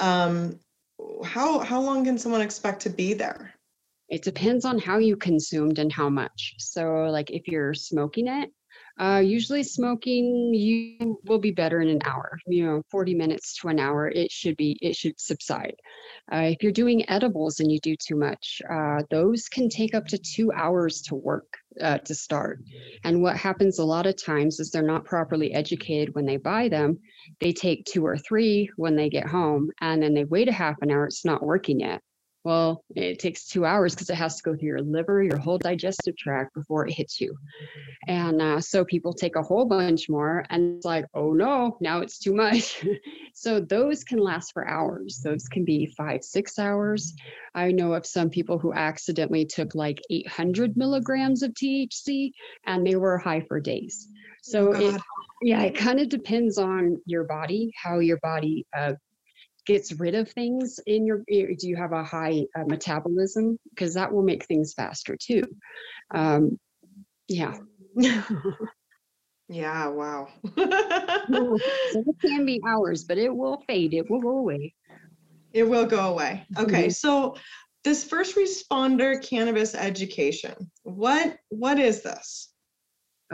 um, 0.00 0.58
how 1.24 1.60
how 1.60 1.80
long 1.80 2.04
can 2.04 2.18
someone 2.18 2.40
expect 2.40 2.80
to 2.82 2.90
be 2.90 3.14
there? 3.14 3.54
It 4.08 4.22
depends 4.22 4.64
on 4.64 4.78
how 4.78 4.98
you 4.98 5.16
consumed 5.16 5.78
and 5.78 5.92
how 5.92 6.08
much. 6.08 6.54
So 6.58 7.04
like 7.04 7.30
if 7.30 7.46
you're 7.48 7.74
smoking 7.74 8.28
it, 8.28 8.50
uh, 9.00 9.20
usually 9.24 9.62
smoking, 9.64 10.54
you 10.54 11.18
will 11.24 11.38
be 11.38 11.50
better 11.50 11.80
in 11.80 11.88
an 11.88 12.00
hour, 12.04 12.38
you 12.46 12.64
know, 12.64 12.82
40 12.90 13.14
minutes 13.14 13.58
to 13.60 13.68
an 13.68 13.80
hour, 13.80 14.08
it 14.08 14.30
should 14.30 14.56
be, 14.56 14.78
it 14.80 14.94
should 14.94 15.18
subside. 15.18 15.74
Uh, 16.32 16.50
if 16.52 16.62
you're 16.62 16.70
doing 16.70 17.08
edibles 17.10 17.58
and 17.58 17.72
you 17.72 17.80
do 17.80 17.96
too 17.96 18.16
much, 18.16 18.62
uh, 18.70 19.02
those 19.10 19.48
can 19.48 19.68
take 19.68 19.94
up 19.94 20.06
to 20.06 20.18
two 20.18 20.52
hours 20.52 21.02
to 21.02 21.16
work 21.16 21.56
uh, 21.80 21.98
to 21.98 22.14
start. 22.14 22.60
And 23.02 23.20
what 23.20 23.36
happens 23.36 23.80
a 23.80 23.84
lot 23.84 24.06
of 24.06 24.22
times 24.22 24.60
is 24.60 24.70
they're 24.70 24.82
not 24.82 25.04
properly 25.04 25.52
educated 25.52 26.14
when 26.14 26.24
they 26.24 26.36
buy 26.36 26.68
them. 26.68 27.00
They 27.40 27.52
take 27.52 27.86
two 27.86 28.06
or 28.06 28.16
three 28.16 28.70
when 28.76 28.94
they 28.94 29.08
get 29.08 29.26
home 29.26 29.70
and 29.80 30.00
then 30.00 30.14
they 30.14 30.24
wait 30.24 30.48
a 30.48 30.52
half 30.52 30.76
an 30.82 30.92
hour, 30.92 31.06
it's 31.06 31.24
not 31.24 31.42
working 31.42 31.80
yet. 31.80 32.00
Well, 32.44 32.84
it 32.94 33.18
takes 33.18 33.46
two 33.46 33.64
hours 33.64 33.94
because 33.94 34.10
it 34.10 34.16
has 34.16 34.36
to 34.36 34.42
go 34.42 34.54
through 34.54 34.68
your 34.68 34.82
liver, 34.82 35.22
your 35.22 35.38
whole 35.38 35.56
digestive 35.56 36.14
tract 36.18 36.52
before 36.54 36.86
it 36.86 36.92
hits 36.92 37.18
you. 37.18 37.34
And 38.06 38.42
uh, 38.42 38.60
so 38.60 38.84
people 38.84 39.14
take 39.14 39.36
a 39.36 39.42
whole 39.42 39.64
bunch 39.64 40.10
more, 40.10 40.44
and 40.50 40.76
it's 40.76 40.84
like, 40.84 41.06
oh 41.14 41.32
no, 41.32 41.78
now 41.80 42.00
it's 42.00 42.18
too 42.18 42.34
much. 42.34 42.84
so 43.34 43.60
those 43.60 44.04
can 44.04 44.18
last 44.18 44.52
for 44.52 44.68
hours. 44.68 45.20
Those 45.24 45.48
can 45.48 45.64
be 45.64 45.86
five, 45.96 46.22
six 46.22 46.58
hours. 46.58 47.14
I 47.54 47.72
know 47.72 47.94
of 47.94 48.04
some 48.04 48.28
people 48.28 48.58
who 48.58 48.74
accidentally 48.74 49.46
took 49.46 49.74
like 49.74 50.02
800 50.10 50.76
milligrams 50.76 51.42
of 51.42 51.52
THC 51.52 52.32
and 52.66 52.86
they 52.86 52.96
were 52.96 53.16
high 53.16 53.40
for 53.40 53.58
days. 53.58 54.08
So 54.42 54.74
oh 54.74 54.78
it, 54.78 55.00
yeah, 55.40 55.62
it 55.62 55.76
kind 55.76 55.98
of 55.98 56.10
depends 56.10 56.58
on 56.58 57.00
your 57.06 57.24
body, 57.24 57.72
how 57.82 58.00
your 58.00 58.18
body 58.18 58.66
uh, 58.76 58.92
gets 59.66 59.92
rid 59.92 60.14
of 60.14 60.30
things 60.30 60.80
in 60.86 61.06
your 61.06 61.22
do 61.28 61.68
you 61.68 61.76
have 61.76 61.92
a 61.92 62.04
high 62.04 62.44
uh, 62.56 62.64
metabolism? 62.66 63.58
Because 63.70 63.94
that 63.94 64.12
will 64.12 64.22
make 64.22 64.44
things 64.44 64.74
faster 64.74 65.16
too. 65.20 65.42
Um, 66.14 66.58
yeah. 67.28 67.56
Yeah 69.48 69.88
wow. 69.88 70.28
So 70.42 70.52
it 71.92 72.16
can 72.20 72.46
be 72.46 72.60
hours 72.66 73.04
but 73.04 73.18
it 73.18 73.34
will 73.34 73.62
fade 73.66 73.94
it 73.94 74.10
will 74.10 74.20
go 74.20 74.38
away. 74.38 74.74
It 75.52 75.64
will 75.64 75.86
go 75.86 76.12
away. 76.12 76.46
Okay 76.58 76.84
mm-hmm. 76.84 76.90
so 76.90 77.36
this 77.84 78.04
first 78.04 78.36
responder 78.36 79.22
cannabis 79.22 79.74
education 79.74 80.54
what 80.82 81.36
what 81.50 81.78
is 81.78 82.02
this 82.02 82.53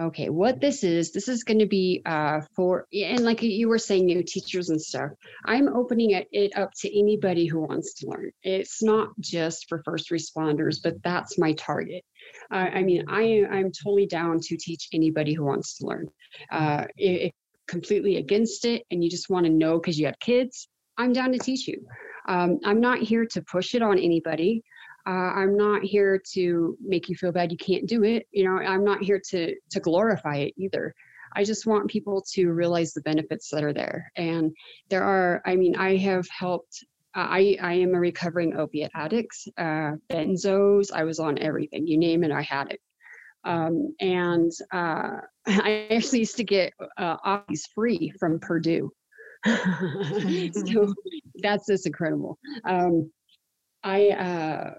okay 0.00 0.28
what 0.28 0.60
this 0.60 0.82
is 0.82 1.12
this 1.12 1.28
is 1.28 1.44
going 1.44 1.58
to 1.58 1.66
be 1.66 2.00
uh 2.06 2.40
for 2.54 2.86
and 2.92 3.24
like 3.24 3.42
you 3.42 3.68
were 3.68 3.78
saying 3.78 4.08
you 4.08 4.14
know, 4.16 4.22
teachers 4.26 4.70
and 4.70 4.80
stuff 4.80 5.10
i'm 5.44 5.68
opening 5.68 6.10
it, 6.10 6.26
it 6.32 6.56
up 6.56 6.70
to 6.72 6.98
anybody 6.98 7.46
who 7.46 7.60
wants 7.60 7.94
to 7.94 8.06
learn. 8.08 8.30
It's 8.42 8.82
not 8.82 9.08
just 9.20 9.68
for 9.68 9.82
first 9.84 10.10
responders 10.10 10.78
but 10.82 11.02
that's 11.02 11.38
my 11.38 11.52
target. 11.54 12.02
Uh, 12.50 12.68
i 12.72 12.82
mean 12.82 13.04
i 13.08 13.44
i'm 13.50 13.70
totally 13.70 14.06
down 14.06 14.40
to 14.40 14.56
teach 14.56 14.88
anybody 14.92 15.34
who 15.34 15.44
wants 15.44 15.76
to 15.78 15.86
learn. 15.86 16.08
Uh 16.50 16.84
if 16.96 17.32
completely 17.68 18.16
against 18.16 18.64
it 18.64 18.82
and 18.90 19.04
you 19.04 19.10
just 19.10 19.30
want 19.30 19.46
to 19.46 19.52
know 19.52 19.78
because 19.78 19.98
you 19.98 20.06
have 20.06 20.18
kids 20.18 20.68
i'm 20.98 21.12
down 21.12 21.32
to 21.32 21.38
teach 21.38 21.68
you. 21.68 21.84
Um, 22.28 22.58
i'm 22.64 22.80
not 22.80 22.98
here 22.98 23.26
to 23.26 23.42
push 23.42 23.74
it 23.74 23.82
on 23.82 23.98
anybody 23.98 24.62
uh, 25.06 25.32
i'm 25.34 25.56
not 25.56 25.82
here 25.82 26.20
to 26.32 26.76
make 26.80 27.08
you 27.08 27.14
feel 27.14 27.32
bad 27.32 27.50
you 27.50 27.58
can't 27.58 27.86
do 27.86 28.04
it 28.04 28.26
you 28.32 28.44
know 28.44 28.56
i'm 28.56 28.84
not 28.84 29.02
here 29.02 29.20
to 29.28 29.54
to 29.70 29.80
glorify 29.80 30.36
it 30.36 30.54
either 30.56 30.94
i 31.36 31.44
just 31.44 31.66
want 31.66 31.88
people 31.90 32.22
to 32.32 32.50
realize 32.50 32.92
the 32.92 33.00
benefits 33.02 33.48
that 33.50 33.64
are 33.64 33.72
there 33.72 34.10
and 34.16 34.52
there 34.88 35.04
are 35.04 35.42
i 35.46 35.56
mean 35.56 35.76
i 35.76 35.96
have 35.96 36.26
helped 36.28 36.84
uh, 37.16 37.26
I, 37.28 37.56
I 37.60 37.72
am 37.72 37.94
a 37.96 37.98
recovering 37.98 38.56
opiate 38.56 38.92
addict, 38.94 39.34
uh, 39.58 39.94
benzos, 40.08 40.92
I 40.92 41.02
was 41.02 41.18
on 41.18 41.38
everything, 41.38 41.84
you 41.84 41.98
name 41.98 42.22
it, 42.22 42.30
I 42.30 42.42
had 42.42 42.70
it. 42.70 42.80
Um, 43.44 43.94
and 44.00 44.52
uh, 44.72 45.16
I 45.46 45.88
actually 45.90 46.20
used 46.20 46.36
to 46.36 46.44
get 46.44 46.72
uh, 46.98 47.16
offies 47.26 47.62
free 47.74 48.12
from 48.18 48.38
Purdue. 48.38 48.90
so 49.46 50.94
that's 51.42 51.66
just 51.66 51.86
incredible. 51.86 52.38
Um, 52.64 53.10
I 53.82 54.08
uh, 54.10 54.74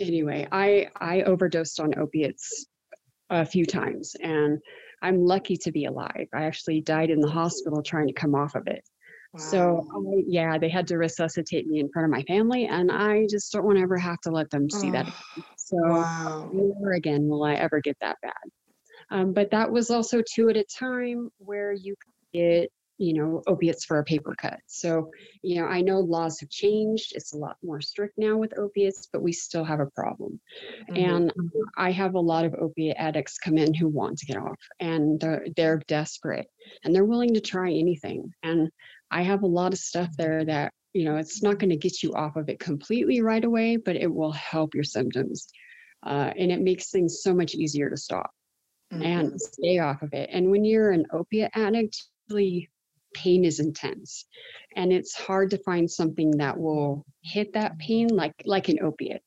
anyway, 0.00 0.46
I 0.52 0.88
I 0.96 1.22
overdosed 1.22 1.80
on 1.80 1.98
opiates 1.98 2.66
a 3.30 3.44
few 3.44 3.66
times, 3.66 4.14
and 4.22 4.58
I'm 5.02 5.24
lucky 5.24 5.56
to 5.58 5.72
be 5.72 5.86
alive. 5.86 6.28
I 6.34 6.44
actually 6.44 6.80
died 6.80 7.10
in 7.10 7.20
the 7.20 7.30
hospital 7.30 7.82
trying 7.82 8.06
to 8.06 8.12
come 8.12 8.34
off 8.34 8.54
of 8.54 8.66
it. 8.66 8.82
Wow. 9.32 9.40
So 9.40 9.86
I, 9.94 10.22
yeah, 10.26 10.58
they 10.58 10.68
had 10.68 10.86
to 10.88 10.98
resuscitate 10.98 11.66
me 11.66 11.80
in 11.80 11.90
front 11.90 12.06
of 12.06 12.10
my 12.10 12.22
family, 12.22 12.66
and 12.66 12.90
I 12.90 13.26
just 13.28 13.52
don't 13.52 13.64
want 13.64 13.78
to 13.78 13.82
ever 13.82 13.98
have 13.98 14.20
to 14.22 14.30
let 14.30 14.50
them 14.50 14.70
see 14.70 14.88
oh, 14.88 14.92
that. 14.92 15.12
So 15.56 15.76
wow. 15.76 16.50
never 16.52 16.92
again 16.92 17.28
will 17.28 17.44
I 17.44 17.54
ever 17.54 17.80
get 17.80 17.96
that 18.00 18.16
bad. 18.22 18.32
Um, 19.10 19.32
but 19.32 19.50
that 19.50 19.70
was 19.70 19.90
also 19.90 20.22
two 20.34 20.48
at 20.48 20.56
a 20.56 20.64
time 20.64 21.30
where 21.38 21.72
you 21.72 21.94
get 22.32 22.70
you 22.98 23.14
know, 23.14 23.42
opiates 23.46 23.84
for 23.84 23.98
a 23.98 24.04
paper 24.04 24.34
cut. 24.36 24.58
So, 24.66 25.10
you 25.42 25.60
know, 25.60 25.66
I 25.66 25.82
know 25.82 26.00
laws 26.00 26.40
have 26.40 26.48
changed. 26.48 27.12
It's 27.14 27.34
a 27.34 27.36
lot 27.36 27.56
more 27.62 27.80
strict 27.80 28.16
now 28.16 28.36
with 28.36 28.58
opiates, 28.58 29.08
but 29.12 29.22
we 29.22 29.32
still 29.32 29.64
have 29.64 29.80
a 29.80 29.90
problem. 29.94 30.40
Mm-hmm. 30.90 31.10
And 31.10 31.32
I 31.76 31.90
have 31.92 32.14
a 32.14 32.20
lot 32.20 32.44
of 32.44 32.54
opiate 32.54 32.96
addicts 32.98 33.38
come 33.38 33.58
in 33.58 33.74
who 33.74 33.88
want 33.88 34.18
to 34.18 34.26
get 34.26 34.38
off 34.38 34.58
and 34.80 35.20
they're, 35.20 35.46
they're 35.56 35.82
desperate 35.88 36.46
and 36.84 36.94
they're 36.94 37.04
willing 37.04 37.34
to 37.34 37.40
try 37.40 37.70
anything. 37.70 38.32
And 38.42 38.70
I 39.10 39.22
have 39.22 39.42
a 39.42 39.46
lot 39.46 39.72
of 39.72 39.78
stuff 39.78 40.08
there 40.16 40.44
that, 40.44 40.72
you 40.94 41.04
know, 41.04 41.16
it's 41.16 41.42
not 41.42 41.58
going 41.58 41.70
to 41.70 41.76
get 41.76 42.02
you 42.02 42.14
off 42.14 42.36
of 42.36 42.48
it 42.48 42.58
completely 42.58 43.20
right 43.20 43.44
away, 43.44 43.76
but 43.76 43.96
it 43.96 44.12
will 44.12 44.32
help 44.32 44.74
your 44.74 44.84
symptoms. 44.84 45.48
Uh, 46.02 46.32
and 46.38 46.50
it 46.50 46.60
makes 46.60 46.90
things 46.90 47.22
so 47.22 47.34
much 47.34 47.54
easier 47.54 47.90
to 47.90 47.96
stop 47.96 48.30
mm-hmm. 48.92 49.02
and 49.02 49.40
stay 49.40 49.78
off 49.78 50.02
of 50.02 50.14
it. 50.14 50.30
And 50.32 50.50
when 50.50 50.64
you're 50.64 50.92
an 50.92 51.04
opiate 51.12 51.50
addict, 51.54 52.02
really 52.30 52.70
pain 53.22 53.44
is 53.44 53.60
intense 53.60 54.26
and 54.76 54.92
it's 54.92 55.14
hard 55.14 55.50
to 55.50 55.58
find 55.58 55.90
something 55.90 56.30
that 56.38 56.58
will 56.58 57.04
hit 57.22 57.52
that 57.54 57.78
pain 57.78 58.08
like 58.08 58.34
like 58.44 58.68
an 58.68 58.78
opiate 58.82 59.22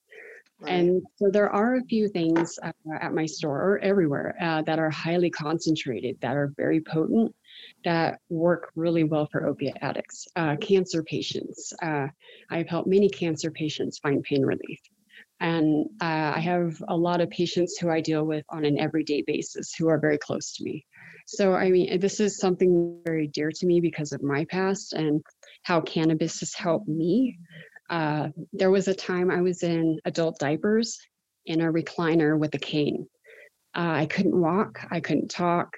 Right. 0.62 0.74
And 0.74 1.02
so 1.16 1.30
there 1.32 1.50
are 1.50 1.78
a 1.78 1.84
few 1.84 2.10
things 2.10 2.60
uh, 2.62 2.72
at 3.00 3.14
my 3.14 3.26
store 3.26 3.58
or 3.58 3.80
everywhere 3.80 4.36
uh, 4.42 4.62
that 4.64 4.78
are 4.78 4.90
highly 4.90 5.30
concentrated, 5.30 6.18
that 6.22 6.36
are 6.36 6.54
very 6.58 6.82
potent, 6.82 7.34
that 7.86 8.20
work 8.30 8.72
really 8.76 9.06
well 9.06 9.28
for 9.32 9.48
opiate 9.48 9.78
addicts. 9.82 10.28
Uh, 10.36 10.58
cancer 10.58 11.02
patients. 11.02 11.72
Uh, 11.82 12.08
I've 12.50 12.68
helped 12.68 12.90
many 12.90 13.10
cancer 13.10 13.52
patients 13.52 14.00
find 14.00 14.22
pain 14.22 14.42
relief. 14.42 14.80
And 15.40 15.86
uh, 16.02 16.34
I 16.36 16.40
have 16.42 16.84
a 16.90 16.96
lot 16.96 17.22
of 17.22 17.30
patients 17.30 17.78
who 17.78 17.90
I 17.90 18.02
deal 18.02 18.26
with 18.26 18.44
on 18.50 18.66
an 18.66 18.78
everyday 18.78 19.24
basis 19.26 19.74
who 19.74 19.88
are 19.88 19.98
very 19.98 20.18
close 20.18 20.54
to 20.58 20.64
me. 20.66 20.86
So, 21.36 21.54
I 21.54 21.70
mean, 21.70 22.00
this 22.00 22.20
is 22.20 22.38
something 22.38 23.02
very 23.06 23.28
dear 23.28 23.52
to 23.52 23.66
me 23.66 23.80
because 23.80 24.12
of 24.12 24.24
my 24.24 24.46
past 24.46 24.94
and 24.94 25.22
how 25.64 25.82
cannabis 25.82 26.40
has 26.40 26.54
helped 26.54 26.88
me 26.88 27.38
uh, 27.90 28.30
there 28.54 28.70
was 28.70 28.88
a 28.88 28.94
time 28.94 29.32
I 29.32 29.42
was 29.42 29.64
in 29.64 30.00
adult 30.06 30.40
diapers 30.40 31.00
in 31.46 31.62
a 31.62 31.72
recliner 31.72 32.38
with 32.38 32.54
a 32.54 32.60
cane. 32.60 33.08
Uh, 33.76 33.92
I 33.92 34.06
couldn't 34.06 34.40
walk, 34.40 34.80
I 34.92 35.00
couldn't 35.00 35.30
talk, 35.30 35.76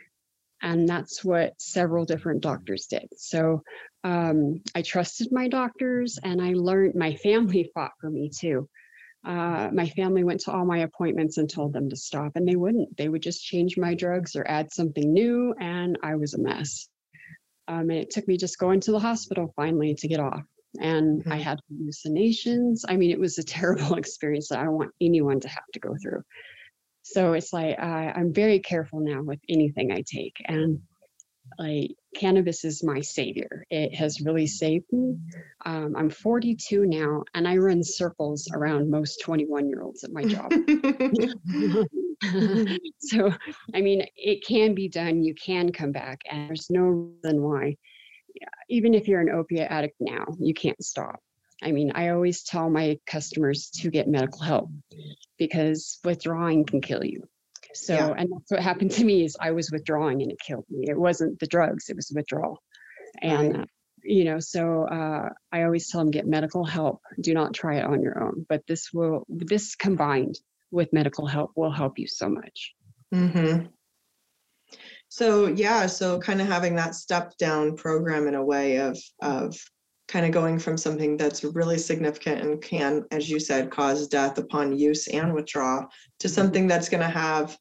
and 0.62 0.88
that's 0.88 1.24
what 1.24 1.54
several 1.60 2.06
different 2.06 2.42
doctors 2.42 2.88
did. 2.88 3.08
So 3.16 3.64
um, 4.04 4.62
I 4.76 4.82
trusted 4.82 5.32
my 5.32 5.48
doctors, 5.48 6.20
and 6.22 6.42
I 6.42 6.54
learned 6.54 6.96
my 6.96 7.16
family 7.16 7.72
fought 7.74 7.92
for 8.00 8.10
me 8.10 8.30
too. 8.30 8.70
Uh, 9.24 9.70
my 9.72 9.88
family 9.90 10.24
went 10.24 10.42
to 10.42 10.52
all 10.52 10.66
my 10.66 10.80
appointments 10.80 11.38
and 11.38 11.50
told 11.50 11.74
them 11.74 11.90
to 11.90 11.96
stop, 11.96 12.32
and 12.36 12.48
they 12.48 12.56
wouldn't. 12.56 12.98
They 12.98 13.10
would 13.10 13.22
just 13.22 13.44
change 13.46 13.78
my 13.78 13.94
drugs 13.94 14.36
or 14.36 14.48
add 14.48 14.74
something 14.74 15.14
new, 15.14 15.54
and 15.60 15.98
I 16.04 16.16
was 16.16 16.34
a 16.34 16.40
mess. 16.42 16.88
Um, 17.68 17.90
and 17.90 18.00
it 18.00 18.10
took 18.10 18.28
me 18.28 18.38
just 18.38 18.58
going 18.58 18.80
to 18.82 18.92
the 18.92 19.00
hospital 19.00 19.54
finally 19.56 19.96
to 19.96 20.08
get 20.08 20.20
off 20.20 20.44
and 20.80 21.24
I 21.30 21.38
Mhm. 21.38 21.44
had 21.44 21.60
hallucinations. 21.70 22.86
I 22.88 22.96
mean, 22.98 23.12
it 23.12 23.20
was 23.20 23.38
a 23.38 23.44
terrible 23.96 23.96
experience 23.96 24.50
that 24.50 24.60
I 24.60 24.64
don't 24.64 24.78
want 24.78 24.94
anyone 25.02 25.40
to 25.42 25.50
have 25.50 25.66
to 25.74 25.80
go 25.80 25.96
through. 26.02 26.24
So 27.04 27.34
it's 27.34 27.52
like 27.52 27.80
I, 27.80 28.12
I'm 28.12 28.34
very 28.34 28.60
careful 28.60 29.00
now 29.00 29.24
with 29.24 29.40
anything 29.50 29.92
I 29.92 30.04
take, 30.06 30.36
and 30.46 30.82
like 31.60 31.92
cannabis 32.16 32.64
is 32.66 32.84
my 32.84 33.02
savior. 33.02 33.66
It 33.70 33.94
has 33.96 34.22
really 34.22 34.48
saved 34.48 34.92
me. 34.92 35.18
Um, 35.66 35.96
I'm 35.96 36.10
42 36.10 36.86
now, 36.86 37.24
and 37.34 37.48
I 37.48 37.58
run 37.58 37.84
circles 37.84 38.48
around 38.54 38.90
most 38.90 39.22
21 39.22 39.70
year 39.70 39.82
olds 39.84 40.04
at 40.04 40.12
my 40.12 40.24
job. 40.24 40.52
so, 43.00 43.34
I 43.74 43.82
mean, 43.82 44.06
it 44.16 44.46
can 44.46 44.76
be 44.76 44.88
done. 44.90 45.24
You 45.24 45.34
can 45.36 45.72
come 45.72 45.92
back, 45.92 46.22
and 46.30 46.48
there's 46.50 46.70
no 46.70 46.82
reason 46.82 47.42
why 47.42 47.76
even 48.70 48.94
if 48.94 49.08
you're 49.08 49.22
an 49.22 49.30
opiate 49.30 49.70
addict 49.70 49.98
now, 50.00 50.26
you 50.40 50.54
can't 50.54 50.84
stop. 50.84 51.20
I 51.64 51.72
mean, 51.72 51.92
I 51.94 52.10
always 52.10 52.44
tell 52.44 52.70
my 52.70 53.00
customers 53.06 53.70
to 53.82 53.92
get 53.92 54.08
medical 54.08 54.40
help 54.40 54.70
because 55.38 56.00
withdrawing 56.04 56.66
can 56.66 56.82
kill 56.82 57.04
you. 57.04 57.28
So, 57.74 57.94
Yeah. 57.94 58.14
and 58.18 58.32
that's 58.32 58.52
what 58.52 58.60
happened 58.62 58.92
to 58.92 59.04
me 59.04 59.24
is 59.26 59.38
I 59.40 59.52
was 59.52 59.72
withdrawing 59.72 60.22
and 60.22 60.32
it 60.32 60.40
killed 60.40 60.66
me. 60.70 60.86
It 60.90 60.98
wasn't 60.98 61.40
the 61.40 61.48
drugs, 61.48 61.90
it 61.90 61.96
was 61.96 62.12
withdrawal. 62.14 62.60
And, 63.22 63.54
Right. 63.54 63.62
uh, 63.62 63.66
you 64.04 64.24
know, 64.26 64.40
so 64.40 64.86
uh, 64.88 65.30
I 65.52 65.64
always 65.64 65.90
tell 65.90 66.02
them 66.02 66.12
get 66.12 66.26
medical 66.28 66.66
help. 66.66 67.02
Do 67.20 67.34
not 67.34 67.54
try 67.54 67.78
it 67.78 67.86
on 67.86 68.02
your 68.02 68.22
own. 68.24 68.46
But 68.50 68.66
this 68.68 68.92
will, 68.92 69.26
this 69.30 69.76
combined 69.76 70.40
with 70.72 70.92
medical 70.94 71.28
help 71.28 71.52
will 71.56 71.72
help 71.72 72.00
you 72.00 72.08
so 72.08 72.30
much. 72.30 72.74
Mm-hmm. 73.14 73.68
So 75.10 75.48
yeah, 75.48 75.88
so 75.88 76.20
kind 76.20 76.40
of 76.40 76.48
having 76.48 76.76
that 76.78 76.96
step 76.96 77.36
down 77.38 77.76
program 77.76 78.28
in 78.28 78.36
a 78.36 78.44
way 78.44 78.78
of 78.78 78.98
of 79.22 79.58
kind 80.12 80.26
of 80.26 80.32
going 80.34 80.60
from 80.60 80.78
something 80.78 81.16
that's 81.16 81.44
really 81.44 81.78
significant 81.78 82.42
and 82.42 82.62
can, 82.62 83.06
as 83.12 83.30
you 83.30 83.40
said, 83.40 83.72
cause 83.72 84.08
death 84.08 84.38
upon 84.38 84.78
use 84.78 85.08
and 85.08 85.34
withdrawal 85.34 85.88
to 86.20 86.28
Mhm. 86.28 86.32
something 86.32 86.68
that's 86.68 86.90
going 86.90 87.02
to 87.02 87.08
have, 87.10 87.58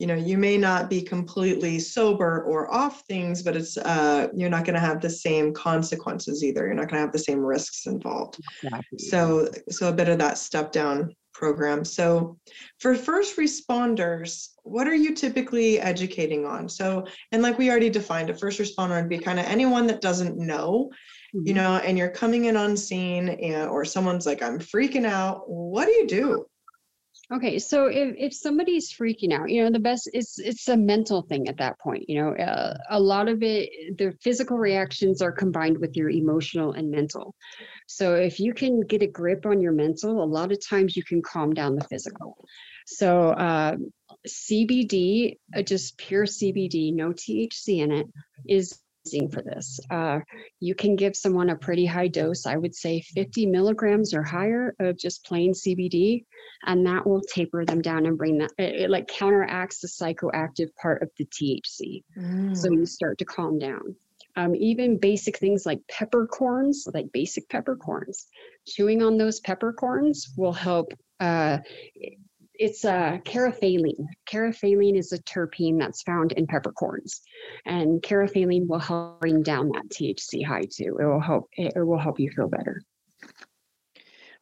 you 0.00 0.08
know, 0.08 0.16
you 0.16 0.36
may 0.36 0.58
not 0.58 0.90
be 0.90 1.00
completely 1.00 1.78
sober 1.78 2.42
or 2.42 2.74
off 2.74 3.02
things, 3.06 3.42
but 3.44 3.54
it's 3.54 3.76
uh 3.76 4.26
you're 4.34 4.50
not 4.50 4.64
going 4.64 4.74
to 4.74 4.88
have 4.88 5.00
the 5.00 5.08
same 5.26 5.54
consequences 5.54 6.42
either. 6.42 6.66
You're 6.66 6.74
not 6.74 6.88
going 6.88 6.98
to 7.00 7.06
have 7.06 7.12
the 7.12 7.18
same 7.30 7.38
risks 7.38 7.86
involved. 7.86 8.40
Exactly. 8.64 8.98
So, 8.98 9.48
so 9.70 9.88
a 9.88 9.92
bit 9.92 10.08
of 10.08 10.18
that 10.18 10.38
step 10.38 10.72
down 10.72 11.14
program. 11.34 11.84
So 11.84 12.36
for 12.80 12.94
first 12.94 13.36
responders, 13.36 14.48
what 14.64 14.86
are 14.88 14.94
you 15.04 15.14
typically 15.14 15.80
educating 15.80 16.46
on? 16.46 16.68
So, 16.68 17.06
and 17.30 17.42
like 17.42 17.58
we 17.58 17.70
already 17.70 17.90
defined, 17.90 18.28
a 18.28 18.34
first 18.34 18.60
responder 18.60 19.00
would 19.00 19.08
be 19.08 19.18
kind 19.18 19.38
of 19.40 19.46
anyone 19.46 19.86
that 19.86 20.00
doesn't 20.00 20.36
know, 20.36 20.90
you 21.32 21.52
Mhm. 21.52 21.56
know, 21.56 21.76
and 21.76 21.96
you're 21.96 22.10
coming 22.10 22.46
in 22.46 22.56
on 22.56 22.76
scene 22.76 23.28
and, 23.28 23.68
or 23.68 23.84
someone's 23.84 24.26
like, 24.26 24.42
I'm 24.42 24.58
freaking 24.58 25.06
out. 25.06 25.48
What 25.48 25.86
do 25.86 25.92
you 25.92 26.06
do? 26.06 26.46
Okay, 27.32 27.58
so 27.58 27.86
if, 27.86 28.14
if 28.18 28.34
somebody's 28.34 28.92
freaking 28.92 29.32
out, 29.32 29.48
you 29.48 29.64
know, 29.64 29.70
the 29.70 29.78
best 29.78 30.10
it's 30.12 30.38
it's 30.38 30.68
a 30.68 30.76
mental 30.76 31.22
thing 31.22 31.48
at 31.48 31.56
that 31.58 31.78
point. 31.80 32.04
You 32.08 32.22
know, 32.22 32.34
uh, 32.34 32.76
a 32.90 33.00
lot 33.00 33.28
of 33.28 33.42
it, 33.42 33.96
the 33.96 34.12
physical 34.22 34.58
reactions 34.58 35.22
are 35.22 35.32
combined 35.32 35.78
with 35.78 35.96
your 35.96 36.10
emotional 36.10 36.72
and 36.72 36.90
mental. 36.90 37.34
So 37.86 38.14
if 38.14 38.38
you 38.38 38.52
can 38.52 38.80
get 38.82 39.02
a 39.02 39.06
grip 39.06 39.46
on 39.46 39.60
your 39.60 39.72
mental, 39.72 40.22
a 40.22 40.24
lot 40.24 40.52
of 40.52 40.58
times 40.66 40.96
you 40.96 41.04
can 41.04 41.22
calm 41.22 41.54
down 41.54 41.74
the 41.74 41.86
physical. 41.88 42.36
So 42.86 43.30
uh, 43.30 43.76
CBD, 44.26 45.38
uh, 45.56 45.62
just 45.62 45.96
pure 45.96 46.26
CBD, 46.26 46.92
no 46.94 47.12
THC 47.12 47.78
in 47.78 47.92
it, 47.92 48.06
is 48.46 48.78
for 49.30 49.42
this. 49.42 49.80
Uh, 49.90 50.20
you 50.60 50.74
can 50.74 50.96
give 50.96 51.16
someone 51.16 51.50
a 51.50 51.56
pretty 51.56 51.84
high 51.84 52.08
dose. 52.08 52.46
I 52.46 52.56
would 52.56 52.74
say 52.74 53.00
50 53.00 53.46
milligrams 53.46 54.14
or 54.14 54.22
higher 54.22 54.74
of 54.78 54.96
just 54.96 55.24
plain 55.24 55.52
CBD 55.52 56.24
and 56.66 56.86
that 56.86 57.06
will 57.06 57.20
taper 57.22 57.64
them 57.64 57.82
down 57.82 58.06
and 58.06 58.16
bring 58.16 58.38
that 58.38 58.52
it, 58.58 58.82
it 58.82 58.90
like 58.90 59.08
counteracts 59.08 59.80
the 59.80 59.88
psychoactive 59.88 60.74
part 60.80 61.02
of 61.02 61.10
the 61.18 61.26
THC. 61.26 62.02
So 62.52 62.68
Mm, 62.68 62.78
you 62.78 62.86
start 62.86 63.18
to 63.18 63.24
calm 63.24 63.58
down. 63.58 63.96
Um, 64.36 64.54
even 64.56 64.98
basic 64.98 65.36
things 65.38 65.66
like 65.66 65.80
peppercorns, 65.88 66.86
like 66.94 67.12
basic 67.12 67.48
peppercorns, 67.50 68.28
chewing 68.66 69.02
on 69.02 69.18
those 69.18 69.40
peppercorns 69.40 70.32
will 70.36 70.52
help. 70.54 70.92
Uh, 71.20 71.58
it's 72.62 72.84
uh, 72.84 73.18
caryophyllene. 73.24 74.06
Caryophyllene 74.30 74.96
is 74.96 75.12
a 75.12 75.18
terpene 75.24 75.80
that's 75.80 76.02
found 76.02 76.30
in 76.32 76.46
peppercorns, 76.46 77.20
and 77.66 78.00
caryophyllene 78.02 78.68
will 78.68 78.78
help 78.78 79.20
bring 79.20 79.42
down 79.42 79.68
that 79.70 79.88
THC 79.88 80.46
high 80.46 80.62
too. 80.70 80.96
It 81.00 81.04
will 81.04 81.20
help. 81.20 81.48
It, 81.56 81.72
will 81.76 81.98
help 81.98 82.20
you 82.20 82.30
feel 82.30 82.46
better. 82.48 82.80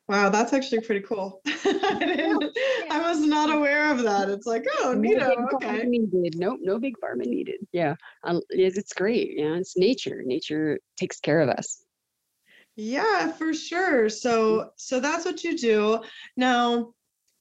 Wow, 0.07 0.29
that's 0.29 0.53
actually 0.53 0.81
pretty 0.81 1.01
cool. 1.07 1.41
I 1.47 1.97
didn't- 1.99 2.59
I 2.91 3.01
was 3.01 3.21
not 3.21 3.51
aware 3.51 3.91
of 3.91 4.03
that. 4.03 4.29
It's 4.29 4.47
like, 4.47 4.67
oh, 4.81 4.93
No 4.93 5.09
neato, 5.09 5.29
big 5.29 5.39
pharma 5.39 5.79
okay. 5.79 5.87
needed. 5.87 6.35
Nope, 6.37 6.59
no 6.63 6.79
big 6.79 6.97
pharma 7.03 7.25
needed. 7.25 7.61
Yeah, 7.73 7.95
um, 8.25 8.43
it's, 8.51 8.77
it's 8.77 8.93
great. 8.93 9.31
You 9.31 9.49
know, 9.49 9.55
it's 9.55 9.79
nature. 9.79 10.23
Nature 10.27 10.79
takes 10.99 11.21
care 11.21 11.41
of 11.41 11.49
us. 11.49 11.85
Yeah, 12.77 13.33
for 13.33 13.55
sure. 13.55 14.09
So 14.11 14.71
so 14.77 15.01
that's 15.01 15.25
what 15.25 15.43
you 15.43 15.57
do. 15.57 16.01
Now, 16.37 16.93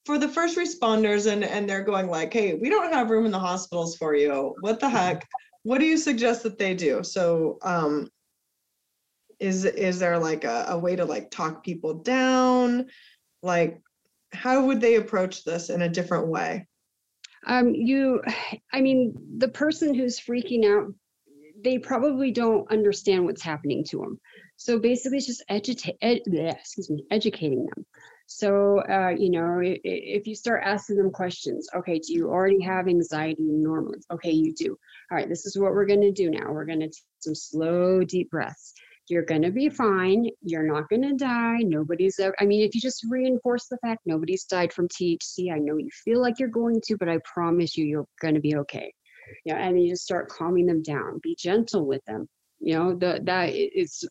for 0.09 0.17
the 0.17 0.27
first 0.27 0.57
responders 0.57 1.31
and 1.31 1.43
and 1.43 1.69
they're 1.69 1.83
going 1.83 2.07
like, 2.07 2.33
"Hey, 2.33 2.55
we 2.55 2.67
don't 2.67 2.91
have 2.91 3.11
room 3.11 3.27
in 3.27 3.31
the 3.31 3.37
hospitals 3.37 3.95
for 3.95 4.15
you. 4.15 4.55
What 4.59 4.79
the 4.79 4.89
heck? 4.89 5.27
What 5.61 5.77
do 5.77 5.85
you 5.85 5.97
suggest 5.97 6.41
that 6.41 6.57
they 6.57 6.73
do?" 6.73 7.03
So, 7.03 7.59
um 7.61 8.09
is 9.39 9.65
is 9.65 9.99
there 9.99 10.17
like 10.17 10.45
a, 10.45 10.65
a 10.69 10.79
way 10.79 10.95
to 10.95 11.05
like 11.05 11.29
talk 11.29 11.63
people 11.63 11.93
down? 11.93 12.87
Like 13.43 13.83
how 14.33 14.65
would 14.65 14.81
they 14.81 14.95
approach 14.95 15.43
this 15.43 15.69
in 15.69 15.83
a 15.83 15.89
different 15.89 16.27
way? 16.27 16.65
Um, 17.45 17.75
you, 17.75 18.23
I 18.73 18.81
mean, 18.81 19.13
the 19.37 19.47
person 19.47 19.93
who's 19.93 20.19
freaking 20.19 20.65
out, 20.65 20.91
they 21.63 21.77
probably 21.77 22.31
don't 22.31 22.69
understand 22.71 23.25
what's 23.25 23.43
happening 23.43 23.83
to 23.89 23.97
them. 23.97 24.19
So 24.57 24.79
basically, 24.79 25.19
it's 25.19 25.27
just 25.27 25.43
educate, 25.49 25.97
ed, 26.01 26.21
excuse 26.25 26.89
me, 26.89 27.05
educating 27.11 27.67
them. 27.67 27.85
So, 28.31 28.83
uh, 28.87 29.09
you 29.17 29.31
know, 29.31 29.59
if 29.63 30.27
you 30.27 30.35
start 30.35 30.61
asking 30.63 30.97
them 30.97 31.09
questions, 31.09 31.67
okay, 31.75 31.97
do 31.97 32.13
you 32.13 32.29
already 32.29 32.61
have 32.61 32.87
anxiety 32.87 33.41
normally? 33.41 33.97
Okay, 34.11 34.29
you 34.29 34.53
do. 34.53 34.77
All 35.11 35.17
right, 35.17 35.27
this 35.27 35.47
is 35.47 35.57
what 35.57 35.71
we're 35.71 35.87
going 35.87 36.01
to 36.01 36.11
do 36.11 36.29
now. 36.29 36.51
We're 36.51 36.65
going 36.65 36.81
to 36.81 36.85
take 36.85 37.03
some 37.21 37.33
slow, 37.33 38.03
deep 38.03 38.29
breaths. 38.29 38.75
You're 39.07 39.25
going 39.25 39.41
to 39.41 39.51
be 39.51 39.67
fine. 39.67 40.29
You're 40.43 40.71
not 40.71 40.89
going 40.89 41.01
to 41.01 41.15
die. 41.15 41.57
Nobody's 41.63 42.19
ever, 42.19 42.35
I 42.39 42.45
mean, 42.45 42.61
if 42.61 42.75
you 42.75 42.81
just 42.81 43.03
reinforce 43.09 43.65
the 43.65 43.79
fact 43.79 44.01
nobody's 44.05 44.43
died 44.43 44.73
from 44.73 44.87
THC, 44.89 45.51
I 45.51 45.57
know 45.57 45.77
you 45.77 45.89
feel 46.05 46.21
like 46.21 46.37
you're 46.37 46.49
going 46.49 46.81
to, 46.85 46.97
but 46.97 47.09
I 47.09 47.17
promise 47.25 47.75
you, 47.75 47.85
you're 47.85 48.05
going 48.21 48.35
to 48.35 48.41
be 48.41 48.57
okay. 48.57 48.93
Yeah, 49.43 49.55
and 49.55 49.81
you 49.81 49.89
just 49.89 50.03
start 50.03 50.29
calming 50.29 50.67
them 50.67 50.83
down. 50.83 51.19
Be 51.23 51.35
gentle 51.35 51.87
with 51.87 52.05
them. 52.05 52.29
You 52.59 52.75
know, 52.75 52.93
the, 52.93 53.21
that 53.23 53.49
is 53.55 54.07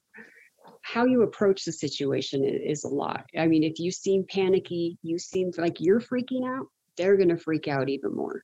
how 0.82 1.04
you 1.04 1.22
approach 1.22 1.64
the 1.64 1.72
situation 1.72 2.44
is 2.44 2.84
a 2.84 2.88
lot. 2.88 3.24
I 3.36 3.46
mean, 3.46 3.62
if 3.62 3.78
you 3.78 3.90
seem 3.90 4.24
panicky, 4.28 4.98
you 5.02 5.18
seem 5.18 5.50
like 5.58 5.76
you're 5.80 6.00
freaking 6.00 6.48
out, 6.48 6.66
they're 6.96 7.16
going 7.16 7.28
to 7.28 7.36
freak 7.36 7.68
out 7.68 7.88
even 7.88 8.14
more. 8.14 8.42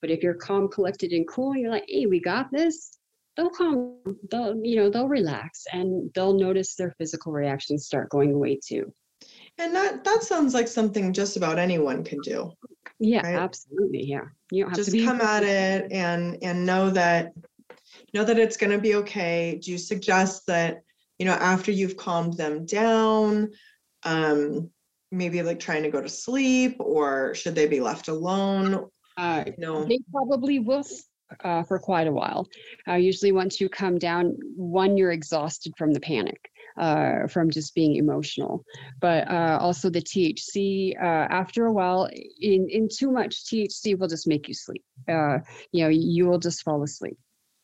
But 0.00 0.10
if 0.10 0.22
you're 0.22 0.34
calm, 0.34 0.68
collected, 0.68 1.12
and 1.12 1.26
cool, 1.26 1.56
you're 1.56 1.70
like, 1.70 1.86
hey, 1.88 2.06
we 2.06 2.20
got 2.20 2.50
this, 2.50 2.98
they'll 3.36 3.50
calm, 3.50 3.96
they'll, 4.30 4.56
you 4.62 4.76
know, 4.76 4.90
they'll 4.90 5.08
relax 5.08 5.64
and 5.72 6.10
they'll 6.14 6.34
notice 6.38 6.74
their 6.74 6.94
physical 6.98 7.32
reactions 7.32 7.86
start 7.86 8.10
going 8.10 8.32
away 8.32 8.58
too. 8.64 8.92
And 9.58 9.74
that 9.74 10.04
that 10.04 10.22
sounds 10.22 10.52
like 10.52 10.68
something 10.68 11.12
just 11.12 11.36
about 11.36 11.58
anyone 11.58 12.04
can 12.04 12.20
do. 12.20 12.52
Yeah, 12.98 13.22
Right. 13.22 13.36
absolutely. 13.36 14.04
Yeah. 14.04 14.24
You 14.50 14.64
don't 14.64 14.70
have 14.70 14.76
Just 14.76 14.90
to 14.90 14.96
be 14.96 15.04
come 15.04 15.20
at 15.20 15.42
it 15.42 15.90
and 15.92 16.38
and 16.42 16.66
know 16.66 16.90
that 16.90 17.32
know 18.12 18.24
that 18.24 18.38
it's 18.38 18.56
going 18.56 18.72
to 18.72 18.78
be 18.78 18.94
okay. 18.96 19.58
Do 19.62 19.70
you 19.70 19.78
suggest 19.78 20.46
that 20.46 20.82
you 21.18 21.26
know 21.26 21.32
after 21.32 21.70
you've 21.72 21.96
calmed 21.96 22.36
them 22.36 22.66
down, 22.66 23.50
um, 24.04 24.70
maybe 25.10 25.42
like 25.42 25.60
trying 25.60 25.82
to 25.82 25.90
go 25.90 26.00
to 26.00 26.08
sleep, 26.08 26.76
or 26.78 27.34
should 27.34 27.54
they 27.54 27.66
be 27.66 27.80
left 27.80 28.08
alone? 28.08 28.86
uh, 29.16 29.44
You 29.46 29.54
know, 29.58 29.84
They 29.84 29.98
probably 30.12 30.58
will 30.58 30.84
uh, 31.42 31.62
for 31.64 31.78
quite 31.78 32.06
a 32.06 32.12
while. 32.12 32.48
Uh, 32.88 32.94
usually, 32.94 33.32
once 33.32 33.60
you 33.60 33.68
come 33.68 33.98
down, 33.98 34.36
one, 34.56 34.96
you're 34.96 35.12
exhausted 35.12 35.72
from 35.76 35.92
the 35.92 36.00
panic, 36.00 36.40
uh, 36.78 37.26
from 37.28 37.50
just 37.50 37.74
being 37.74 37.96
emotional. 37.96 38.64
But 39.00 39.28
uh, 39.30 39.58
also 39.60 39.90
the 39.90 40.02
THC, 40.02 40.96
uh, 41.00 41.26
after 41.30 41.66
a 41.66 41.72
while, 41.72 42.08
in, 42.40 42.68
in 42.68 42.88
too 42.88 43.10
much 43.10 43.44
THC 43.46 43.98
will 43.98 44.08
just 44.08 44.26
make 44.26 44.48
you 44.48 44.54
sleep. 44.54 44.82
Uh, 45.08 45.38
you 45.72 45.84
know, 45.84 45.88
you 45.90 46.26
will 46.26 46.38
just 46.38 46.62
fall 46.62 46.82
asleep. 46.82 47.16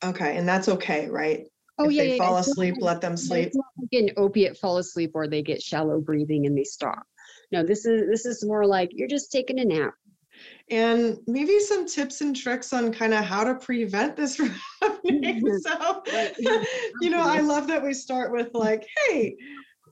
okay, 0.05 0.37
and 0.37 0.49
that's 0.49 0.69
okay, 0.69 1.09
right? 1.09 1.47
Oh, 1.81 1.89
if 1.89 1.95
yeah, 1.95 2.03
they 2.03 2.09
yeah, 2.11 2.19
fall 2.19 2.33
not 2.35 2.41
asleep, 2.41 2.75
let 2.81 3.01
them 3.01 3.17
sleep. 3.17 3.53
Like 3.55 4.03
an 4.03 4.11
opiate 4.17 4.57
fall 4.59 4.79
asleep 4.79 5.13
or 5.15 5.27
they 5.27 5.43
get 5.43 5.63
shallow 5.63 6.01
breathing 6.01 6.47
and 6.47 6.57
they 6.57 6.65
stop. 6.65 7.03
No, 7.53 7.63
this 7.65 7.85
is 7.87 8.09
this 8.09 8.27
is 8.27 8.45
more 8.45 8.67
like 8.67 8.91
you're 8.93 9.09
just 9.09 9.33
taking 9.33 9.59
a 9.59 9.65
nap. 9.65 9.95
and 10.71 11.19
maybe 11.27 11.59
some 11.59 11.87
tips 11.87 12.21
and 12.21 12.37
tricks 12.37 12.73
on 12.73 12.93
kind 12.93 13.13
of 13.15 13.25
how 13.25 13.45
to 13.45 13.55
prevent 13.57 14.17
this 14.17 14.37
from 14.37 14.55
happening. 14.81 15.43
Mhm. 15.43 15.61
So, 15.61 16.03
Right. 16.13 16.31
you 17.01 17.11
know, 17.11 17.25
I 17.27 17.41
love 17.41 17.67
that 17.69 17.83
we 17.83 17.93
start 17.95 18.33
with 18.33 18.51
like, 18.55 18.87
hey, 19.09 19.37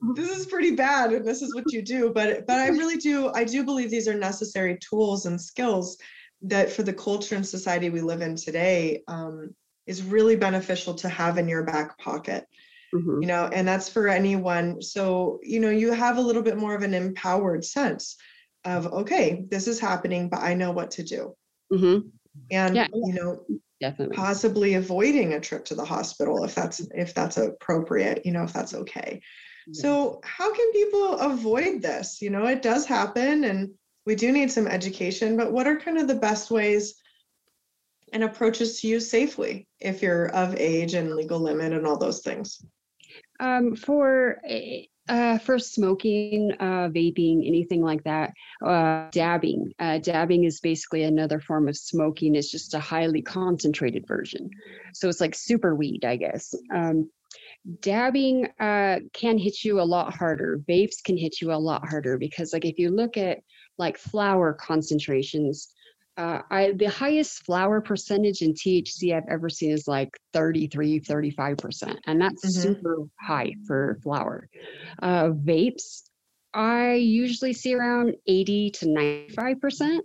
this 0.01 0.29
is 0.29 0.45
pretty 0.45 0.71
bad 0.75 1.11
and 1.11 1.25
this 1.25 1.41
is 1.41 1.53
what 1.53 1.71
you 1.73 1.81
do. 1.81 2.11
But 2.13 2.47
but 2.47 2.59
I 2.59 2.67
really 2.69 2.97
do, 2.97 3.29
I 3.33 3.43
do 3.43 3.63
believe 3.63 3.89
these 3.91 4.07
are 4.07 4.13
necessary 4.13 4.77
tools 4.79 5.25
and 5.25 5.39
skills 5.39 5.97
that 6.43 6.71
for 6.71 6.83
the 6.83 6.93
culture 6.93 7.35
and 7.35 7.45
society 7.45 7.89
we 7.89 7.99
live 8.01 8.21
in 8.21 8.35
today 8.35 9.03
um, 9.09 9.53
is 9.85 10.03
really 10.03 10.35
beneficial 10.35 10.93
to 10.93 11.09
have 11.09 11.37
in 11.37 11.47
your 11.47 11.63
back 11.63 11.97
pocket 11.97 12.45
Mhm. 12.93 13.21
you 13.21 13.27
know 13.27 13.47
and 13.53 13.67
that's 13.67 13.87
for 13.89 14.07
anyone 14.07 14.81
so 14.81 15.39
you 15.43 15.59
know 15.59 15.69
you 15.69 15.91
have 15.91 16.17
a 16.17 16.21
little 16.21 16.41
bit 16.41 16.57
more 16.57 16.73
of 16.75 16.81
an 16.81 16.93
empowered 16.95 17.63
sense 17.63 18.15
of 18.65 18.87
okay 18.87 19.45
this 19.49 19.67
is 19.67 19.79
happening 19.79 20.27
but 20.29 20.39
i 20.41 20.53
know 20.53 20.71
what 20.71 20.89
to 20.91 21.03
do 21.03 21.35
Mhm. 21.71 22.09
and 22.51 22.75
Yeah. 22.75 22.87
you 22.93 23.13
know 23.13 23.45
Definitely. 23.79 24.17
possibly 24.17 24.73
avoiding 24.73 25.33
a 25.33 25.39
trip 25.39 25.63
to 25.65 25.75
the 25.75 25.85
hospital 25.85 26.43
if 26.43 26.53
that's 26.55 26.79
if 26.93 27.13
that's 27.13 27.37
appropriate 27.37 28.25
you 28.25 28.31
know 28.31 28.43
if 28.43 28.53
that's 28.53 28.73
okay 28.73 29.21
Yeah. 29.67 29.81
so 29.81 30.19
how 30.23 30.51
can 30.53 30.71
people 30.71 31.19
avoid 31.19 31.81
this 31.81 32.21
you 32.23 32.29
know 32.31 32.45
it 32.47 32.61
does 32.63 32.85
happen 32.85 33.43
and 33.43 33.71
we 34.07 34.15
do 34.15 34.31
need 34.31 34.51
some 34.51 34.67
education 34.67 35.37
but 35.37 35.51
what 35.51 35.67
are 35.67 35.77
kind 35.79 35.97
of 35.99 36.07
the 36.07 36.15
best 36.15 36.49
ways 36.49 36.95
and 38.13 38.23
approaches 38.23 38.79
to 38.81 38.87
use 38.87 39.09
safely 39.09 39.67
if 39.79 40.01
you're 40.01 40.27
of 40.27 40.55
age 40.55 40.93
and 40.93 41.15
legal 41.15 41.39
limit 41.39 41.73
and 41.73 41.85
all 41.85 41.97
those 41.97 42.21
things 42.21 42.63
Um, 43.39 43.75
for 43.75 44.39
eh, 44.47 44.83
uh, 45.07 45.39
for 45.39 45.57
smoking, 45.57 46.51
uh, 46.59 46.87
vaping, 46.89 47.47
anything 47.47 47.81
like 47.81 48.03
that, 48.03 48.31
uh, 48.63 49.09
dabbing. 49.11 49.71
Uh, 49.79 49.97
dabbing 49.97 50.43
is 50.43 50.59
basically 50.59 51.03
another 51.03 51.39
form 51.39 51.67
of 51.67 51.75
smoking. 51.75 52.35
It's 52.35 52.51
just 52.51 52.75
a 52.75 52.79
highly 52.79 53.21
concentrated 53.23 54.05
version. 54.07 54.49
So 54.93 55.09
it's 55.09 55.19
like 55.19 55.33
super 55.33 55.73
weed, 55.75 56.05
I 56.05 56.15
guess. 56.17 56.53
Um, 56.71 57.09
dabbing 57.81 58.47
uh, 58.59 58.99
can 59.13 59.37
hit 59.37 59.63
you 59.63 59.81
a 59.81 59.83
lot 59.83 60.13
harder. 60.13 60.61
Vapes 60.69 61.03
can 61.03 61.17
hit 61.17 61.41
you 61.41 61.51
a 61.53 61.55
lot 61.55 61.87
harder 61.87 62.17
because, 62.17 62.53
like, 62.53 62.65
if 62.65 62.77
you 62.77 62.89
look 62.91 63.17
at 63.17 63.39
like 63.79 63.97
flower 63.97 64.53
concentrations, 64.53 65.69
uh, 66.19 66.41
I 66.51 66.73
the 66.73 66.89
highest 66.89 67.45
flower 67.45 67.79
percentage 67.79 68.41
in 68.41 68.53
THC 68.53 69.15
I've 69.15 69.29
ever 69.29 69.49
seen 69.49 69.71
is 69.71 69.87
like 69.87 70.09
33, 70.33 70.99
35%. 70.99 71.97
And 72.07 72.21
that's 72.21 72.45
Mhm. 72.45 72.61
super 72.61 72.97
high 73.21 73.55
for 73.65 73.97
flower. 74.03 74.49
Uh, 75.01 75.29
vapes, 75.29 76.09
I 76.53 76.95
usually 76.95 77.53
see 77.53 77.73
around 77.73 78.15
80 78.27 78.71
to 78.71 78.85
95%. 78.87 80.01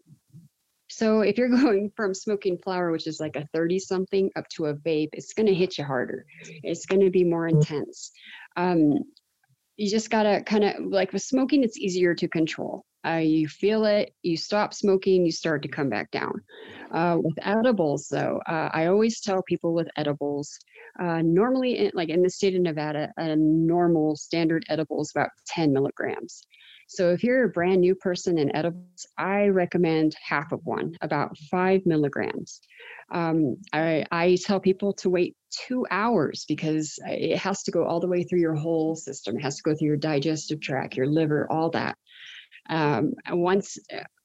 So 0.89 1.23
if 1.23 1.37
you're 1.37 1.49
going 1.69 1.91
from 1.97 2.15
smoking 2.15 2.59
flower, 2.59 2.93
which 2.93 3.09
is 3.09 3.19
like 3.19 3.35
a 3.35 3.49
30 3.53 3.81
something, 3.81 4.31
up 4.37 4.49
to 4.51 4.67
a 4.67 4.75
vape, 4.75 5.11
it's 5.15 5.33
going 5.33 5.47
to 5.47 5.55
hit 5.55 5.79
you 5.79 5.85
harder. 5.85 6.25
It's 6.63 6.87
going 6.87 7.01
to 7.01 7.11
be 7.11 7.25
more 7.25 7.49
intense. 7.49 8.13
Um, 8.57 8.99
you 9.77 9.91
just 9.91 10.11
got 10.11 10.23
to 10.23 10.45
kind 10.45 10.63
of 10.63 10.85
like 10.85 11.13
with 11.13 11.23
smoking, 11.23 11.65
it's 11.65 11.79
easier 11.79 12.15
to 12.15 12.29
control. 12.29 12.85
Uh, 13.07 13.17
you 13.17 13.49
feel 13.49 13.85
it, 13.85 14.15
you 14.23 14.37
stop 14.37 14.73
smoking, 14.73 15.25
you 15.25 15.33
start 15.33 15.63
to 15.63 15.69
come 15.69 15.89
back 15.89 16.11
down. 16.11 16.33
Uh, 16.93 17.19
with 17.23 17.35
edibles, 17.43 18.07
though, 18.09 18.41
uh, 18.47 18.71
I 18.73 18.87
always 18.87 19.21
tell 19.21 19.43
people 19.43 19.75
with 19.75 19.89
edibles, 19.97 20.59
uh, 21.01 21.23
normally, 21.23 21.79
in, 21.79 21.91
like 21.95 22.09
in 22.09 22.23
the 22.23 22.31
state 22.31 22.55
of 22.55 22.63
Nevada, 22.63 23.13
a 23.17 23.37
normal 23.37 24.17
standard 24.17 24.65
edible 24.69 25.03
is 25.03 25.11
about 25.15 25.31
10 25.49 25.73
milligrams. 25.73 26.43
So 26.87 27.11
if 27.11 27.25
you're 27.25 27.45
a 27.45 27.49
brand 27.49 27.81
new 27.81 27.95
person 27.95 28.39
in 28.39 28.55
edibles, 28.55 29.07
I 29.19 29.47
recommend 29.47 30.15
half 30.23 30.53
of 30.53 30.61
one, 30.65 30.95
about 31.01 31.37
five 31.51 31.85
milligrams. 31.87 32.61
Um, 33.13 33.57
I, 33.73 34.05
I 34.11 34.37
tell 34.45 34.61
people 34.61 34.93
to 34.95 35.11
wait 35.11 35.37
two 35.51 35.87
hours 35.91 36.45
because 36.47 36.99
it 37.07 37.39
has 37.39 37.63
to 37.65 37.71
go 37.71 37.85
all 37.85 38.01
the 38.01 38.09
way 38.09 38.23
through 38.23 38.41
your 38.41 38.55
whole 38.55 38.97
system. 38.97 39.37
It 39.37 39.43
has 39.43 39.57
to 39.57 39.63
go 39.63 39.75
through 39.75 39.89
your 39.89 39.97
digestive 39.97 40.61
tract, 40.61 40.97
your 40.97 41.07
liver, 41.07 41.51
all 41.51 41.71
that. 41.71 41.97
Um, 42.69 43.15
once 43.31 43.79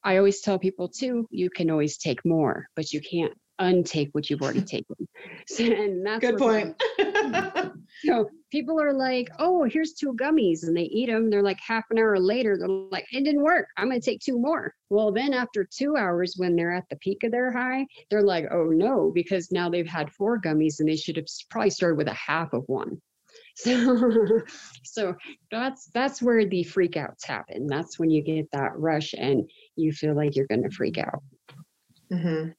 I 0.04 0.18
always 0.18 0.42
tell 0.42 0.60
people 0.60 0.88
too, 0.88 1.28
you 1.30 1.50
can 1.50 1.70
always 1.70 1.98
take 1.98 2.24
more, 2.26 2.68
but 2.76 2.94
you 2.94 3.02
can't 3.02 3.34
untake 3.60 4.10
what 4.14 4.30
you've 4.30 4.42
already 4.42 4.62
taken. 4.78 4.96
So, 5.48 5.64
and 5.64 6.06
that's 6.06 6.22
good 6.22 6.38
point 6.38 6.76
so 8.06 8.30
people 8.52 8.80
are 8.80 8.94
like, 8.94 9.30
oh, 9.40 9.64
here's 9.64 9.94
two 9.94 10.14
gummies, 10.14 10.64
and 10.64 10.78
they 10.78 10.84
eat 10.84 11.08
them. 11.08 11.30
They're 11.30 11.44
like 11.44 11.60
half 11.60 11.86
an 11.90 11.98
hour 11.98 12.20
later, 12.20 12.58
they're 12.58 12.68
like, 12.68 13.06
it 13.12 13.24
didn't 13.24 13.42
work. 13.42 13.68
I'm 13.78 13.90
gonna 13.90 14.00
take 14.00 14.22
two 14.22 14.40
more. 14.40 14.74
Well, 14.90 15.12
then 15.12 15.34
after 15.34 15.66
two 15.66 15.98
hours, 15.98 16.36
when 16.38 16.56
they're 16.56 16.74
at 16.74 16.88
the 16.90 16.98
peak 16.98 17.24
of 17.24 17.32
their 17.32 17.52
high, 17.52 17.86
they're 18.10 18.24
like, 18.24 18.46
oh 18.52 18.66
no, 18.66 19.12
because 19.14 19.52
now 19.52 19.70
they've 19.70 19.88
had 19.88 20.12
four 20.12 20.40
gummies 20.40 20.80
and 20.80 20.88
they 20.88 20.96
should 20.96 21.18
have 21.18 21.26
probably 21.50 21.72
started 21.72 21.98
with 21.98 22.08
a 22.08 22.14
half 22.14 22.54
of 22.54 22.64
one. 22.68 23.02
So, 23.62 24.42
so 24.84 25.16
that's 25.52 25.90
that's 25.94 26.22
where 26.22 26.46
the 26.46 26.64
freakouts 26.64 27.26
happen. 27.26 27.68
That's 27.68 28.00
when 28.00 28.10
you 28.10 28.24
get 28.24 28.50
that 28.54 28.72
rush 28.78 29.14
and 29.18 29.50
you 29.76 29.92
feel 29.92 30.16
like 30.16 30.36
you're 30.36 30.48
gonna 30.48 30.72
freak 30.72 30.98
out. 30.98 31.22
Mhm. 32.12 32.54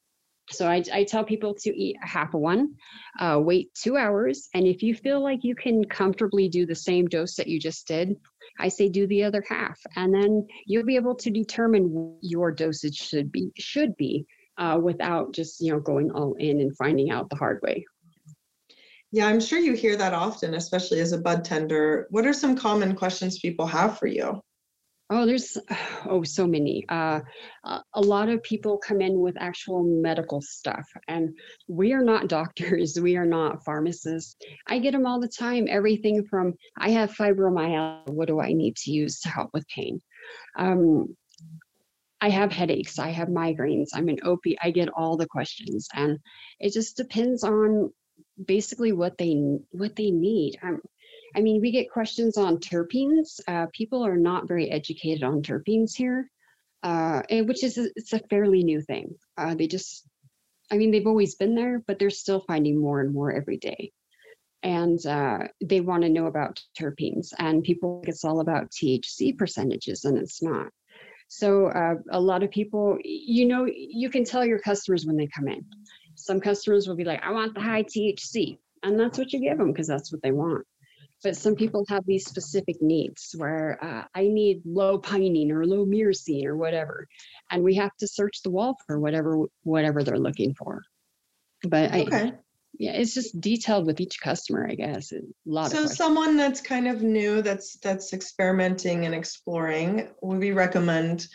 So 0.50 0.68
I, 0.68 0.82
I 0.92 1.04
tell 1.04 1.24
people 1.24 1.54
to 1.60 1.70
eat 1.70 1.96
a 2.02 2.08
half 2.08 2.34
of 2.34 2.40
one, 2.40 2.74
uh, 3.20 3.38
wait 3.40 3.70
two 3.74 3.96
hours, 3.96 4.48
and 4.52 4.66
if 4.66 4.82
you 4.82 4.94
feel 4.94 5.22
like 5.22 5.40
you 5.42 5.54
can 5.54 5.84
comfortably 5.84 6.48
do 6.48 6.66
the 6.66 6.74
same 6.74 7.06
dose 7.06 7.36
that 7.36 7.46
you 7.46 7.60
just 7.60 7.86
did, 7.86 8.16
I 8.58 8.68
say 8.68 8.88
do 8.88 9.06
the 9.06 9.22
other 9.22 9.44
half, 9.48 9.78
and 9.96 10.12
then 10.12 10.46
you'll 10.66 10.84
be 10.84 10.96
able 10.96 11.14
to 11.16 11.30
determine 11.30 11.90
what 11.90 12.18
your 12.20 12.50
dosage 12.50 12.96
should 12.96 13.30
be 13.30 13.52
should 13.58 13.96
be 13.96 14.26
uh, 14.58 14.78
without 14.82 15.32
just 15.32 15.60
you 15.60 15.72
know 15.72 15.80
going 15.80 16.10
all 16.10 16.34
in 16.34 16.60
and 16.60 16.76
finding 16.76 17.10
out 17.10 17.30
the 17.30 17.36
hard 17.36 17.60
way. 17.62 17.84
Yeah, 19.12 19.26
I'm 19.26 19.40
sure 19.40 19.58
you 19.58 19.72
hear 19.72 19.96
that 19.96 20.14
often, 20.14 20.54
especially 20.54 21.00
as 21.00 21.12
a 21.12 21.18
bud 21.18 21.44
tender. 21.44 22.06
What 22.10 22.26
are 22.26 22.32
some 22.32 22.56
common 22.56 22.94
questions 22.94 23.40
people 23.40 23.66
have 23.66 23.98
for 23.98 24.06
you? 24.06 24.40
Oh, 25.12 25.26
there's 25.26 25.58
oh 26.06 26.22
so 26.22 26.46
many. 26.46 26.84
Uh, 26.88 27.20
a 27.94 28.00
lot 28.00 28.28
of 28.28 28.42
people 28.44 28.78
come 28.78 29.00
in 29.00 29.18
with 29.18 29.36
actual 29.38 29.82
medical 29.82 30.40
stuff, 30.40 30.86
and 31.08 31.36
we 31.66 31.92
are 31.92 32.04
not 32.04 32.28
doctors. 32.38 32.98
We 33.00 33.16
are 33.16 33.26
not 33.26 33.64
pharmacists. 33.64 34.36
I 34.68 34.78
get 34.78 34.92
them 34.92 35.06
all 35.06 35.20
the 35.20 35.28
time. 35.28 35.66
Everything 35.68 36.24
from 36.24 36.54
I 36.78 36.90
have 36.90 37.12
fibromyalgia. 37.12 38.10
What 38.10 38.28
do 38.28 38.40
I 38.40 38.52
need 38.52 38.76
to 38.76 38.92
use 38.92 39.20
to 39.20 39.28
help 39.28 39.50
with 39.52 39.66
pain? 39.68 40.00
Um, 40.56 41.16
I 42.20 42.28
have 42.28 42.52
headaches. 42.52 42.98
I 42.98 43.10
have 43.10 43.28
migraines. 43.28 43.88
I'm 43.94 44.08
an 44.08 44.18
opiate. 44.22 44.58
I 44.62 44.70
get 44.70 44.90
all 44.90 45.16
the 45.16 45.26
questions, 45.26 45.88
and 45.94 46.18
it 46.60 46.72
just 46.72 46.96
depends 46.96 47.42
on 47.42 47.90
basically 48.44 48.92
what 48.92 49.18
they 49.18 49.34
what 49.70 49.96
they 49.96 50.10
need. 50.10 50.58
Um, 50.62 50.80
I 51.34 51.40
mean, 51.40 51.60
we 51.60 51.70
get 51.70 51.90
questions 51.90 52.36
on 52.36 52.58
terpenes. 52.58 53.40
Uh, 53.46 53.66
people 53.72 54.04
are 54.04 54.16
not 54.16 54.48
very 54.48 54.70
educated 54.70 55.22
on 55.22 55.42
terpenes 55.42 55.94
here, 55.94 56.28
uh, 56.82 57.22
and 57.30 57.46
which 57.46 57.62
is 57.62 57.78
it's 57.78 58.12
a 58.12 58.20
fairly 58.30 58.64
new 58.64 58.80
thing. 58.80 59.14
Uh, 59.36 59.54
they 59.54 59.66
just, 59.66 60.06
I 60.70 60.76
mean, 60.76 60.90
they've 60.90 61.06
always 61.06 61.36
been 61.36 61.54
there, 61.54 61.82
but 61.86 61.98
they're 61.98 62.10
still 62.10 62.40
finding 62.40 62.80
more 62.80 63.00
and 63.00 63.12
more 63.12 63.32
every 63.32 63.58
day. 63.58 63.92
And 64.62 65.04
uh, 65.06 65.38
they 65.64 65.80
want 65.80 66.02
to 66.02 66.10
know 66.10 66.26
about 66.26 66.60
terpenes, 66.78 67.32
and 67.38 67.62
people 67.62 68.02
it's 68.06 68.24
all 68.24 68.40
about 68.40 68.70
THC 68.70 69.38
percentages, 69.38 70.04
and 70.04 70.18
it's 70.18 70.42
not. 70.42 70.68
So 71.28 71.68
uh, 71.68 71.94
a 72.10 72.20
lot 72.20 72.42
of 72.42 72.50
people, 72.50 72.98
you 73.04 73.46
know, 73.46 73.64
you 73.64 74.10
can 74.10 74.24
tell 74.24 74.44
your 74.44 74.58
customers 74.58 75.06
when 75.06 75.16
they 75.16 75.28
come 75.28 75.46
in. 75.46 75.64
Some 76.24 76.40
customers 76.40 76.86
will 76.86 76.96
be 76.96 77.04
like, 77.04 77.22
"I 77.22 77.32
want 77.32 77.54
the 77.54 77.60
high 77.60 77.82
THC," 77.82 78.58
and 78.82 78.98
that's 78.98 79.18
what 79.18 79.32
you 79.32 79.40
give 79.40 79.58
them 79.58 79.72
because 79.72 79.86
that's 79.86 80.12
what 80.12 80.22
they 80.22 80.32
want 80.32 80.66
but 81.22 81.36
some 81.36 81.54
people 81.54 81.84
have 81.88 82.04
these 82.06 82.26
specific 82.26 82.80
needs 82.80 83.34
where 83.36 83.78
uh, 83.82 84.04
I 84.14 84.28
need 84.28 84.62
low 84.64 84.98
pinene 84.98 85.50
or 85.50 85.66
low 85.66 85.84
myrcene 85.84 86.46
or 86.46 86.56
whatever, 86.56 87.06
and 87.50 87.62
we 87.62 87.74
have 87.74 87.94
to 87.98 88.06
search 88.06 88.42
the 88.42 88.50
wall 88.50 88.76
for 88.86 88.98
whatever 88.98 89.44
whatever 89.62 90.02
they're 90.02 90.18
looking 90.18 90.54
for. 90.54 90.82
But 91.68 91.92
I, 91.92 92.00
Okay. 92.02 92.32
yeah, 92.78 92.92
it's 92.92 93.12
just 93.12 93.38
detailed 93.40 93.86
with 93.86 94.00
each 94.00 94.20
customer, 94.20 94.66
I 94.66 94.74
guess. 94.74 95.12
A 95.12 95.20
lot 95.44 95.66
of 95.66 95.72
So 95.72 95.86
someone 95.86 96.36
that's 96.36 96.60
kind 96.62 96.88
of 96.88 97.02
new, 97.02 97.42
that's, 97.42 97.76
that's 97.78 98.14
experimenting 98.14 99.04
and 99.04 99.14
exploring, 99.14 100.08
would 100.22 100.38
we 100.38 100.52
recommend, 100.52 101.26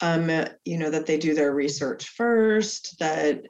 um, 0.00 0.30
you 0.64 0.78
know, 0.78 0.88
that 0.88 1.04
they 1.04 1.18
do 1.18 1.34
their 1.34 1.52
research 1.52 2.08
first, 2.08 2.98
that 3.00 3.42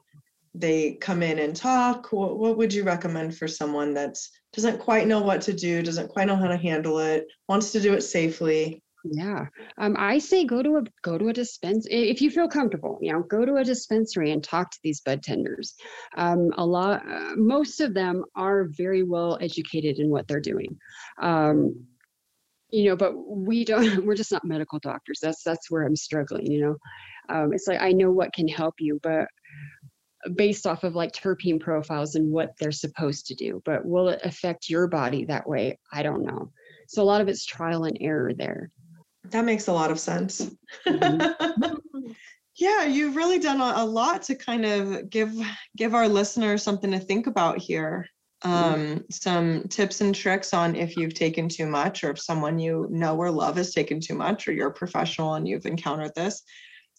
they 0.55 0.95
come 0.95 1.23
in 1.23 1.39
and 1.39 1.55
talk? 1.55 2.13
What, 2.13 2.39
what 2.39 2.57
would 2.57 2.73
you 2.73 2.85
recommend 2.85 3.37
for 3.37 3.49
someone 3.49 3.93
that's, 3.95 4.31
doesn't 4.53 4.79
quite 4.79 5.07
know 5.07 5.21
what 5.21 5.43
to 5.43 5.53
do, 5.53 5.83
doesn't 5.83 6.09
quite 6.09 6.27
know 6.27 6.37
how 6.37 6.49
to 6.49 6.57
handle 6.57 6.99
it, 6.99 7.27
wants 7.49 7.73
to 7.73 7.81
do 7.81 7.95
it 7.95 8.03
safely? 8.03 8.83
Yeah, 9.05 9.47
um, 9.77 9.97
I 9.99 10.19
say 10.19 10.47
go 10.47 10.63
to 10.63 10.79
a 10.79 10.83
go 11.03 11.19
to 11.19 11.29
a 11.29 11.33
dispense 11.33 11.87
if 11.91 12.23
you 12.23 12.31
feel 12.31 12.49
comfortable. 12.49 12.99
You 13.03 13.13
know, 13.13 13.23
go 13.23 13.45
to 13.45 13.57
a 13.57 13.65
dispensary 13.65 14.31
and 14.31 14.43
talk 14.43 14.71
to 14.71 14.79
these 14.83 15.03
bud 15.03 15.23
tenders. 15.23 15.75
Um, 16.17 16.53
a 16.57 16.65
lot, 16.65 17.07
uh, 17.07 17.37
most 17.37 17.81
of 17.83 17.93
them 17.93 18.25
are 18.35 18.65
very 18.65 19.03
well 19.03 19.37
educated 19.43 19.99
in 19.99 20.09
what 20.09 20.27
they're 20.27 20.41
doing. 20.41 20.79
Um, 21.21 21.85
you 22.71 22.85
know, 22.85 22.97
but 22.97 23.13
we 23.15 23.67
don't. 23.67 24.05
We're 24.07 24.15
just 24.15 24.33
not 24.33 24.45
medical 24.45 24.79
doctors. 24.79 25.19
That's 25.21 25.43
that's 25.43 25.71
where 25.71 25.83
I'm 25.83 25.97
struggling. 25.97 26.51
You 26.51 26.61
know, 26.63 26.77
um, 27.29 27.53
it's 27.53 27.69
like 27.69 27.83
I 27.83 27.93
know 27.93 28.11
what 28.11 28.33
can 28.33 28.49
help 28.49 28.77
you, 28.79 28.99
but 29.03 29.29
based 30.35 30.67
off 30.67 30.85
of 30.85 30.95
like 30.95 31.13
terpene 31.13 31.61
profiles 31.61 32.15
and 32.15 32.31
what 32.31 32.55
they're 32.59 32.73
supposed 32.73 33.27
to 33.27 33.35
do. 33.35 33.63
But 33.65 33.85
will 33.85 34.09
it 34.09 34.21
affect 34.25 34.69
your 34.69 34.87
body 34.87 35.25
that 35.27 35.49
way? 35.49 35.79
I 35.93 36.03
don't 36.03 36.23
know. 36.25 36.51
So 36.89 37.03
a 37.03 37.05
lot 37.05 37.21
of 37.21 37.29
it's 37.29 37.45
trial 37.45 37.85
and 37.85 37.97
error 38.01 38.33
there. 38.35 38.71
That 39.31 39.45
makes 39.45 39.69
a 39.69 39.73
lot 39.73 39.91
of 39.91 39.99
sense. 40.01 40.51
Mhm. 40.87 41.35
Yeah, 42.57 42.85
you've 42.85 43.17
really 43.17 43.41
done 43.41 43.61
a, 43.61 43.85
lot 43.85 44.23
to 44.25 44.37
kind 44.37 44.65
of 44.65 45.11
give 45.11 45.33
give 45.77 45.93
our 45.93 46.09
listeners 46.09 46.63
something 46.63 46.93
to 46.93 47.01
think 47.01 47.27
about 47.27 47.59
here. 47.59 48.07
Um, 48.43 49.05
some 49.11 49.65
tips 49.69 50.01
and 50.03 50.15
tricks 50.15 50.55
on 50.55 50.77
if 50.77 50.97
you've 50.97 51.15
taken 51.15 51.49
too 51.49 51.67
much, 51.67 52.05
or 52.05 52.11
if 52.11 52.21
someone 52.21 52.59
you 52.59 52.87
know 52.91 53.17
or 53.17 53.31
love 53.31 53.57
has 53.57 53.73
taken 53.73 54.01
too 54.01 54.15
much, 54.15 54.47
or 54.47 54.53
you're 54.53 54.69
a 54.69 54.73
professional 54.73 55.35
and 55.35 55.49
you've 55.49 55.67
encountered 55.67 56.15
this, 56.15 56.43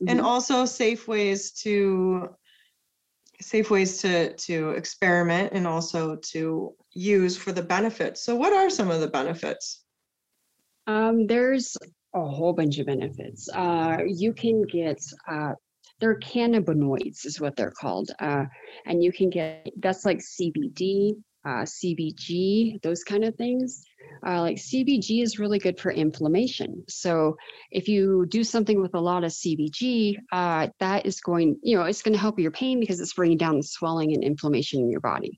and 0.08 0.20
Mhm. 0.20 0.26
also 0.26 0.66
safe 0.66 1.08
ways 1.08 1.52
to 1.62 2.28
safe 3.42 3.70
ways 3.70 4.02
to 4.02 4.34
to 4.34 4.72
experiment 4.72 5.54
and 5.54 5.68
also 5.68 6.16
to 6.18 6.74
use 6.94 7.38
for 7.38 7.52
the 7.52 7.62
benefits. 7.62 8.24
So, 8.24 8.36
what 8.36 8.54
are 8.54 8.70
some 8.70 8.92
of 8.92 9.02
the 9.02 9.08
benefits? 9.08 9.84
Um, 10.88 11.28
there's 11.28 11.76
a 12.16 12.26
whole 12.26 12.54
bunch 12.54 12.80
of 12.80 12.86
benefits. 12.86 13.50
Uh, 13.54 13.98
you 14.08 14.34
can 14.34 14.64
get, 14.64 15.00
uh, 15.30 15.54
they're 16.00 16.20
cannabinoids 16.20 17.26
is 17.26 17.40
what 17.40 17.56
they're 17.56 17.74
called. 17.80 18.12
Uh, 18.20 18.46
and 18.86 19.04
you 19.04 19.12
can 19.12 19.30
get, 19.30 19.68
that's 19.78 20.06
like 20.06 20.20
CBD, 20.20 21.12
uh, 21.46 21.64
CBG, 21.64 22.82
those 22.82 23.04
kind 23.04 23.24
of 23.24 23.36
things. 23.36 23.84
Uh, 24.26 24.42
like 24.42 24.58
CBG 24.58 25.22
is 25.22 25.38
really 25.38 25.60
good 25.60 25.80
for 25.80 25.92
inflammation. 25.92 26.84
So 26.88 27.36
if 27.72 27.88
you 27.88 28.26
do 28.28 28.44
something 28.44 28.82
with 28.82 28.96
a 28.96 29.00
lot 29.00 29.24
of 29.24 29.32
CBG, 29.32 30.16
uh, 30.32 30.68
that 30.80 31.06
is 31.06 31.22
going, 31.22 31.58
you 31.62 31.78
know, 31.78 31.84
it's 31.84 32.02
going 32.02 32.14
to 32.14 32.20
help 32.20 32.40
your 32.40 32.52
pain 32.52 32.80
because 32.80 33.00
it's 33.00 33.14
bringing 33.14 33.38
down 33.38 33.58
the 33.58 33.64
swelling 33.64 34.14
and 34.14 34.24
inflammation 34.24 34.82
in 34.82 34.90
your 34.90 35.02
body. 35.02 35.38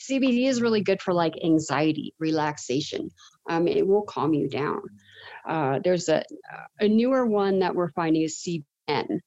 CBD 0.00 0.46
is 0.46 0.62
really 0.62 0.82
good 0.82 1.00
for 1.00 1.12
like 1.12 1.34
anxiety, 1.42 2.14
relaxation. 2.18 3.10
Um, 3.48 3.66
it 3.66 3.86
will 3.86 4.02
calm 4.02 4.34
you 4.34 4.48
down. 4.48 4.82
Uh, 5.48 5.80
there's 5.82 6.08
a, 6.08 6.22
a 6.80 6.88
newer 6.88 7.26
one 7.26 7.60
that 7.60 7.74
we're 7.74 7.92
finding 7.92 8.22
is 8.22 8.46
CBN, 8.46 9.20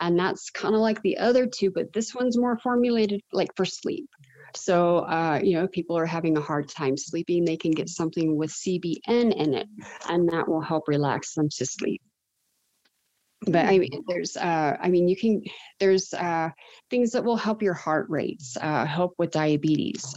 and 0.00 0.18
that's 0.18 0.50
kind 0.50 0.74
of 0.74 0.80
like 0.80 1.00
the 1.02 1.18
other 1.18 1.46
two, 1.46 1.70
but 1.70 1.92
this 1.92 2.14
one's 2.14 2.36
more 2.36 2.58
formulated 2.58 3.22
like 3.32 3.54
for 3.56 3.64
sleep. 3.64 4.08
So, 4.54 4.98
uh, 5.00 5.40
you 5.42 5.54
know, 5.54 5.64
if 5.64 5.70
people 5.70 5.96
are 5.96 6.06
having 6.06 6.36
a 6.36 6.40
hard 6.40 6.68
time 6.68 6.96
sleeping, 6.96 7.44
they 7.44 7.56
can 7.56 7.70
get 7.70 7.88
something 7.88 8.36
with 8.36 8.50
CBN 8.50 9.34
in 9.34 9.54
it, 9.54 9.68
and 10.08 10.28
that 10.30 10.48
will 10.48 10.60
help 10.60 10.88
relax 10.88 11.34
them 11.34 11.48
to 11.50 11.66
sleep. 11.66 12.02
But 13.46 13.66
I 13.66 13.78
mean, 13.78 14.04
there's, 14.08 14.36
uh, 14.36 14.76
I 14.80 14.88
mean, 14.88 15.08
you 15.08 15.16
can, 15.16 15.42
there's 15.78 16.12
uh, 16.12 16.50
things 16.90 17.12
that 17.12 17.24
will 17.24 17.36
help 17.36 17.62
your 17.62 17.74
heart 17.74 18.06
rates, 18.10 18.56
uh, 18.60 18.84
help 18.84 19.14
with 19.16 19.30
diabetes. 19.30 20.14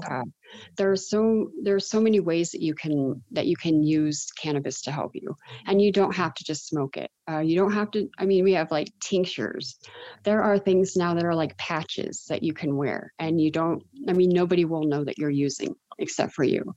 There 0.77 0.91
are 0.91 0.95
so 0.95 1.51
there 1.63 1.75
are 1.75 1.79
so 1.79 1.99
many 1.99 2.19
ways 2.19 2.51
that 2.51 2.61
you 2.61 2.73
can 2.73 3.21
that 3.31 3.47
you 3.47 3.55
can 3.55 3.83
use 3.83 4.27
cannabis 4.31 4.81
to 4.81 4.91
help 4.91 5.11
you, 5.13 5.35
and 5.67 5.81
you 5.81 5.91
don't 5.91 6.15
have 6.15 6.33
to 6.35 6.43
just 6.43 6.67
smoke 6.67 6.97
it. 6.97 7.09
Uh, 7.29 7.39
you 7.39 7.55
don't 7.55 7.73
have 7.73 7.91
to. 7.91 8.09
I 8.17 8.25
mean, 8.25 8.43
we 8.43 8.53
have 8.53 8.71
like 8.71 8.87
tinctures. 9.01 9.77
There 10.23 10.41
are 10.41 10.57
things 10.57 10.95
now 10.95 11.13
that 11.13 11.25
are 11.25 11.35
like 11.35 11.57
patches 11.57 12.25
that 12.29 12.43
you 12.43 12.53
can 12.53 12.75
wear, 12.75 13.13
and 13.19 13.39
you 13.39 13.51
don't. 13.51 13.83
I 14.07 14.13
mean, 14.13 14.29
nobody 14.29 14.65
will 14.65 14.83
know 14.83 15.03
that 15.03 15.17
you're 15.17 15.29
using 15.29 15.75
except 15.99 16.33
for 16.33 16.43
you. 16.43 16.75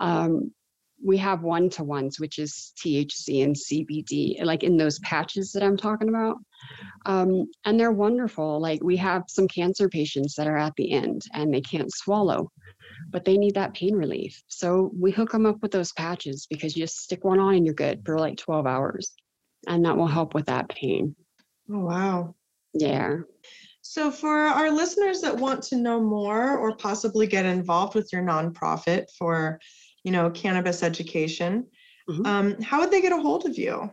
Um, 0.00 0.52
we 1.04 1.16
have 1.18 1.42
one 1.42 1.70
to 1.70 1.84
ones, 1.84 2.18
which 2.18 2.38
is 2.38 2.72
THC 2.76 3.44
and 3.44 3.54
CBD, 3.54 4.42
like 4.44 4.62
in 4.62 4.76
those 4.76 4.98
patches 5.00 5.52
that 5.52 5.62
I'm 5.62 5.76
talking 5.76 6.08
about. 6.08 6.36
Um, 7.06 7.46
and 7.64 7.78
they're 7.78 7.92
wonderful. 7.92 8.60
Like 8.60 8.82
we 8.82 8.96
have 8.96 9.22
some 9.28 9.46
cancer 9.48 9.88
patients 9.88 10.34
that 10.34 10.48
are 10.48 10.56
at 10.56 10.74
the 10.76 10.92
end 10.92 11.22
and 11.34 11.54
they 11.54 11.60
can't 11.60 11.92
swallow, 11.92 12.50
but 13.10 13.24
they 13.24 13.36
need 13.38 13.54
that 13.54 13.74
pain 13.74 13.94
relief. 13.94 14.42
So 14.48 14.90
we 14.98 15.10
hook 15.10 15.32
them 15.32 15.46
up 15.46 15.62
with 15.62 15.70
those 15.70 15.92
patches 15.92 16.46
because 16.48 16.76
you 16.76 16.84
just 16.84 16.98
stick 16.98 17.24
one 17.24 17.38
on 17.38 17.54
and 17.54 17.64
you're 17.64 17.74
good 17.74 18.02
for 18.04 18.18
like 18.18 18.36
12 18.36 18.66
hours. 18.66 19.12
And 19.66 19.84
that 19.84 19.96
will 19.96 20.06
help 20.06 20.34
with 20.34 20.46
that 20.46 20.68
pain. 20.68 21.16
Oh, 21.72 21.80
wow. 21.80 22.34
Yeah. 22.74 23.18
So, 23.82 24.10
for 24.10 24.36
our 24.36 24.70
listeners 24.70 25.20
that 25.22 25.36
want 25.36 25.62
to 25.64 25.76
know 25.76 26.00
more 26.00 26.58
or 26.58 26.76
possibly 26.76 27.26
get 27.26 27.46
involved 27.46 27.94
with 27.94 28.12
your 28.12 28.22
nonprofit 28.22 29.06
for, 29.16 29.58
you 30.04 30.12
know, 30.12 30.30
cannabis 30.30 30.82
education, 30.82 31.66
Mhm. 32.08 32.26
um, 32.26 32.62
how 32.62 32.80
would 32.80 32.90
they 32.90 33.00
get 33.00 33.12
a 33.12 33.20
hold 33.20 33.46
of 33.46 33.56
you? 33.58 33.90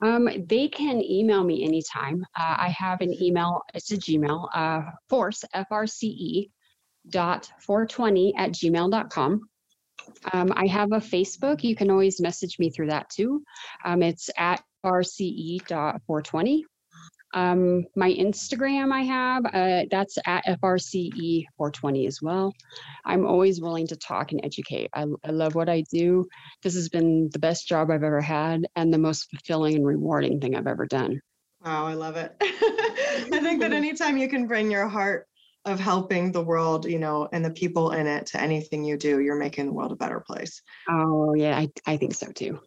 Um, 0.00 0.28
they 0.46 0.68
can 0.68 1.02
email 1.02 1.44
me 1.44 1.64
anytime. 1.64 2.24
Uh, 2.36 2.56
I 2.58 2.68
have 2.68 3.00
an 3.00 3.14
email, 3.22 3.62
it's 3.74 3.90
a 3.92 3.96
Gmail, 3.96 4.48
uh, 4.54 4.82
force, 5.08 5.44
F-R-C-E 5.52 6.50
dot 7.10 7.50
420 7.60 8.34
at 8.36 8.52
gmail.com. 8.52 9.48
Um, 10.32 10.52
I 10.54 10.66
have 10.66 10.92
a 10.92 10.96
Facebook. 10.96 11.62
You 11.62 11.76
can 11.76 11.90
always 11.90 12.20
message 12.20 12.58
me 12.58 12.70
through 12.70 12.88
that 12.88 13.08
too. 13.10 13.42
Um, 13.84 14.02
it's 14.02 14.30
at 14.36 14.62
rce 14.84 15.60
420. 15.68 16.64
Um, 17.34 17.84
my 17.96 18.12
Instagram 18.12 18.92
I 18.92 19.02
have, 19.02 19.44
uh, 19.46 19.86
that's 19.90 20.16
at 20.24 20.46
FRCE 20.46 21.44
420 21.56 22.06
as 22.06 22.22
well. 22.22 22.54
I'm 23.04 23.26
always 23.26 23.60
willing 23.60 23.88
to 23.88 23.96
talk 23.96 24.30
and 24.30 24.40
educate. 24.44 24.88
I, 24.94 25.04
I 25.24 25.30
love 25.32 25.56
what 25.56 25.68
I 25.68 25.82
do. 25.92 26.26
This 26.62 26.74
has 26.74 26.88
been 26.88 27.28
the 27.32 27.40
best 27.40 27.66
job 27.66 27.90
I've 27.90 28.04
ever 28.04 28.20
had 28.20 28.66
and 28.76 28.94
the 28.94 28.98
most 28.98 29.28
fulfilling 29.30 29.74
and 29.74 29.84
rewarding 29.84 30.40
thing 30.40 30.54
I've 30.54 30.68
ever 30.68 30.86
done. 30.86 31.20
Wow, 31.64 31.86
I 31.86 31.94
love 31.94 32.16
it. 32.16 32.36
I 32.40 33.40
think 33.42 33.60
that 33.60 33.72
anytime 33.72 34.16
you 34.16 34.28
can 34.28 34.46
bring 34.46 34.70
your 34.70 34.86
heart 34.86 35.26
of 35.64 35.80
helping 35.80 36.30
the 36.30 36.42
world, 36.42 36.84
you 36.86 36.98
know, 36.98 37.28
and 37.32 37.44
the 37.44 37.50
people 37.50 37.92
in 37.92 38.06
it 38.06 38.26
to 38.26 38.40
anything 38.40 38.84
you 38.84 38.96
do, 38.96 39.20
you're 39.20 39.34
making 39.34 39.66
the 39.66 39.72
world 39.72 39.92
a 39.92 39.96
better 39.96 40.20
place. 40.20 40.62
Oh, 40.88 41.34
yeah, 41.34 41.56
I, 41.56 41.70
I 41.86 41.96
think 41.96 42.14
so 42.14 42.30
too. 42.30 42.60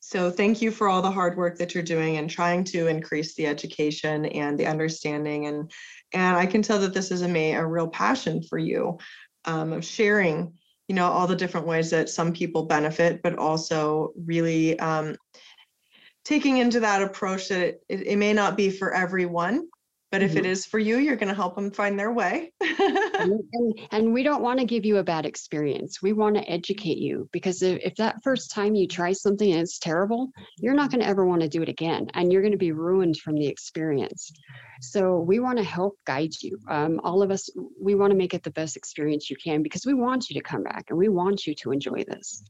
So 0.00 0.30
thank 0.30 0.60
you 0.60 0.70
for 0.70 0.88
all 0.88 1.00
the 1.00 1.10
hard 1.10 1.36
work 1.36 1.56
that 1.58 1.74
you're 1.74 1.82
doing 1.82 2.16
and 2.16 2.28
trying 2.28 2.64
to 2.64 2.88
increase 2.88 3.34
the 3.34 3.46
education 3.46 4.26
and 4.26 4.58
the 4.58 4.66
understanding 4.66 5.46
and 5.46 5.70
and 6.12 6.36
I 6.36 6.44
can 6.44 6.60
tell 6.60 6.78
that 6.80 6.92
this 6.92 7.10
is 7.10 7.22
a 7.22 7.52
a 7.54 7.66
real 7.66 7.88
passion 7.88 8.42
for 8.42 8.58
you 8.58 8.98
um, 9.44 9.72
of 9.72 9.84
sharing, 9.84 10.52
you 10.88 10.94
know, 10.94 11.06
all 11.06 11.26
the 11.26 11.36
different 11.36 11.66
ways 11.66 11.90
that 11.90 12.08
some 12.08 12.32
people 12.32 12.66
benefit, 12.66 13.22
but 13.22 13.38
also 13.38 14.12
really 14.16 14.78
um, 14.78 15.16
taking 16.24 16.58
into 16.58 16.80
that 16.80 17.02
approach 17.02 17.48
that 17.48 17.60
it, 17.60 17.82
it, 17.88 18.02
it 18.02 18.16
may 18.16 18.32
not 18.32 18.56
be 18.56 18.70
for 18.70 18.92
everyone, 18.92 19.68
but 20.12 20.22
if 20.22 20.36
it 20.36 20.44
Mhm. 20.44 20.50
is 20.50 20.66
for 20.66 20.78
you, 20.78 20.98
you're 20.98 21.16
going 21.16 21.30
to 21.30 21.34
help 21.34 21.56
them 21.56 21.70
find 21.70 21.98
their 21.98 22.12
way. 22.12 22.52
and, 22.60 23.42
and, 23.54 23.80
and 23.90 24.12
we 24.12 24.22
don't 24.22 24.42
want 24.42 24.60
to 24.60 24.66
give 24.66 24.84
you 24.84 24.98
a 24.98 25.02
bad 25.02 25.24
experience. 25.24 26.02
We 26.02 26.12
want 26.12 26.36
to 26.36 26.48
educate 26.48 26.98
you 26.98 27.28
because 27.32 27.62
if, 27.62 27.80
if 27.82 27.94
that 27.96 28.22
first 28.22 28.50
time 28.50 28.74
you 28.74 28.86
try 28.86 29.12
something 29.12 29.50
and 29.50 29.62
it's 29.62 29.78
terrible, 29.78 30.30
you're 30.58 30.74
not 30.74 30.90
going 30.90 31.00
to 31.00 31.06
ever 31.08 31.24
want 31.24 31.40
to 31.40 31.48
do 31.48 31.62
it 31.62 31.68
again 31.70 32.08
and 32.12 32.30
you're 32.30 32.42
going 32.42 32.52
to 32.52 32.58
be 32.58 32.72
ruined 32.72 33.16
from 33.16 33.34
the 33.36 33.46
experience. 33.46 34.30
So 34.82 35.20
we 35.20 35.40
want 35.40 35.56
to 35.58 35.64
help 35.64 35.98
guide 36.06 36.34
you. 36.42 36.58
Um, 36.68 37.00
all 37.02 37.22
of 37.22 37.30
us, 37.30 37.48
we 37.80 37.94
want 37.94 38.10
to 38.10 38.16
make 38.16 38.34
it 38.34 38.42
the 38.42 38.50
best 38.50 38.76
experience 38.76 39.30
you 39.30 39.36
can 39.42 39.62
because 39.62 39.86
we 39.86 39.94
want 39.94 40.28
you 40.28 40.34
to 40.34 40.42
come 40.42 40.62
back 40.62 40.84
and 40.90 40.98
we 40.98 41.08
want 41.08 41.46
you 41.46 41.54
to 41.54 41.72
enjoy 41.72 42.04
this. 42.06 42.42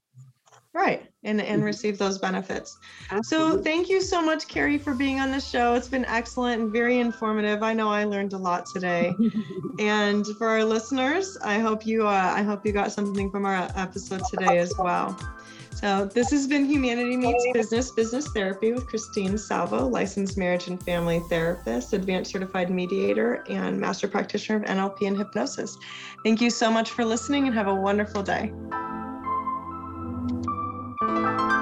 Right. 0.74 1.02
And, 1.24 1.40
and 1.40 1.62
Mhm. 1.62 1.66
receive 1.66 1.98
those 1.98 2.18
benefits. 2.18 2.78
So 3.22 3.58
thank 3.62 3.88
you 3.88 4.00
so 4.00 4.22
much, 4.22 4.48
Kari, 4.48 4.78
for 4.78 4.94
being 4.94 5.20
on 5.20 5.30
the 5.30 5.40
show. 5.40 5.74
It's 5.74 5.86
been 5.88 6.06
excellent 6.06 6.62
and 6.62 6.72
very 6.72 6.98
informative. 6.98 7.62
I 7.62 7.74
know 7.74 7.90
I 7.90 8.04
learned 8.04 8.32
a 8.32 8.38
lot 8.38 8.66
today. 8.66 9.14
And 9.78 10.26
for 10.38 10.48
our 10.48 10.62
listeners, 10.64 11.38
I 11.42 11.58
hope 11.58 11.86
you 11.86 12.06
uh, 12.06 12.32
I 12.36 12.42
hope 12.42 12.66
you 12.66 12.72
got 12.72 12.92
something 12.92 13.30
from 13.30 13.46
our 13.46 13.70
episode 13.74 14.22
today 14.30 14.58
as 14.58 14.74
well. 14.78 15.18
So 15.74 16.04
this 16.04 16.30
has 16.30 16.46
been 16.46 16.66
Humanity 16.66 17.16
Meets 17.16 17.46
Business 17.54 17.90
Business 17.90 18.28
Therapy 18.28 18.72
with 18.72 18.86
Christine 18.86 19.38
Salvo, 19.38 19.88
licensed 19.88 20.36
marriage 20.36 20.68
and 20.68 20.80
family 20.82 21.20
therapist, 21.30 21.94
advanced 21.94 22.32
certified 22.32 22.70
mediator, 22.70 23.42
and 23.48 23.80
master 23.80 24.06
practitioner 24.06 24.58
of 24.58 24.64
NLP 24.64 25.06
and 25.06 25.16
hypnosis. 25.16 25.78
Thank 26.22 26.42
you 26.42 26.50
so 26.50 26.70
much 26.70 26.90
for 26.90 27.04
listening 27.04 27.46
and 27.46 27.54
have 27.54 27.66
a 27.66 27.74
wonderful 27.74 28.22
day. 28.22 28.52
Thank 31.04 31.40
you. 31.40 31.61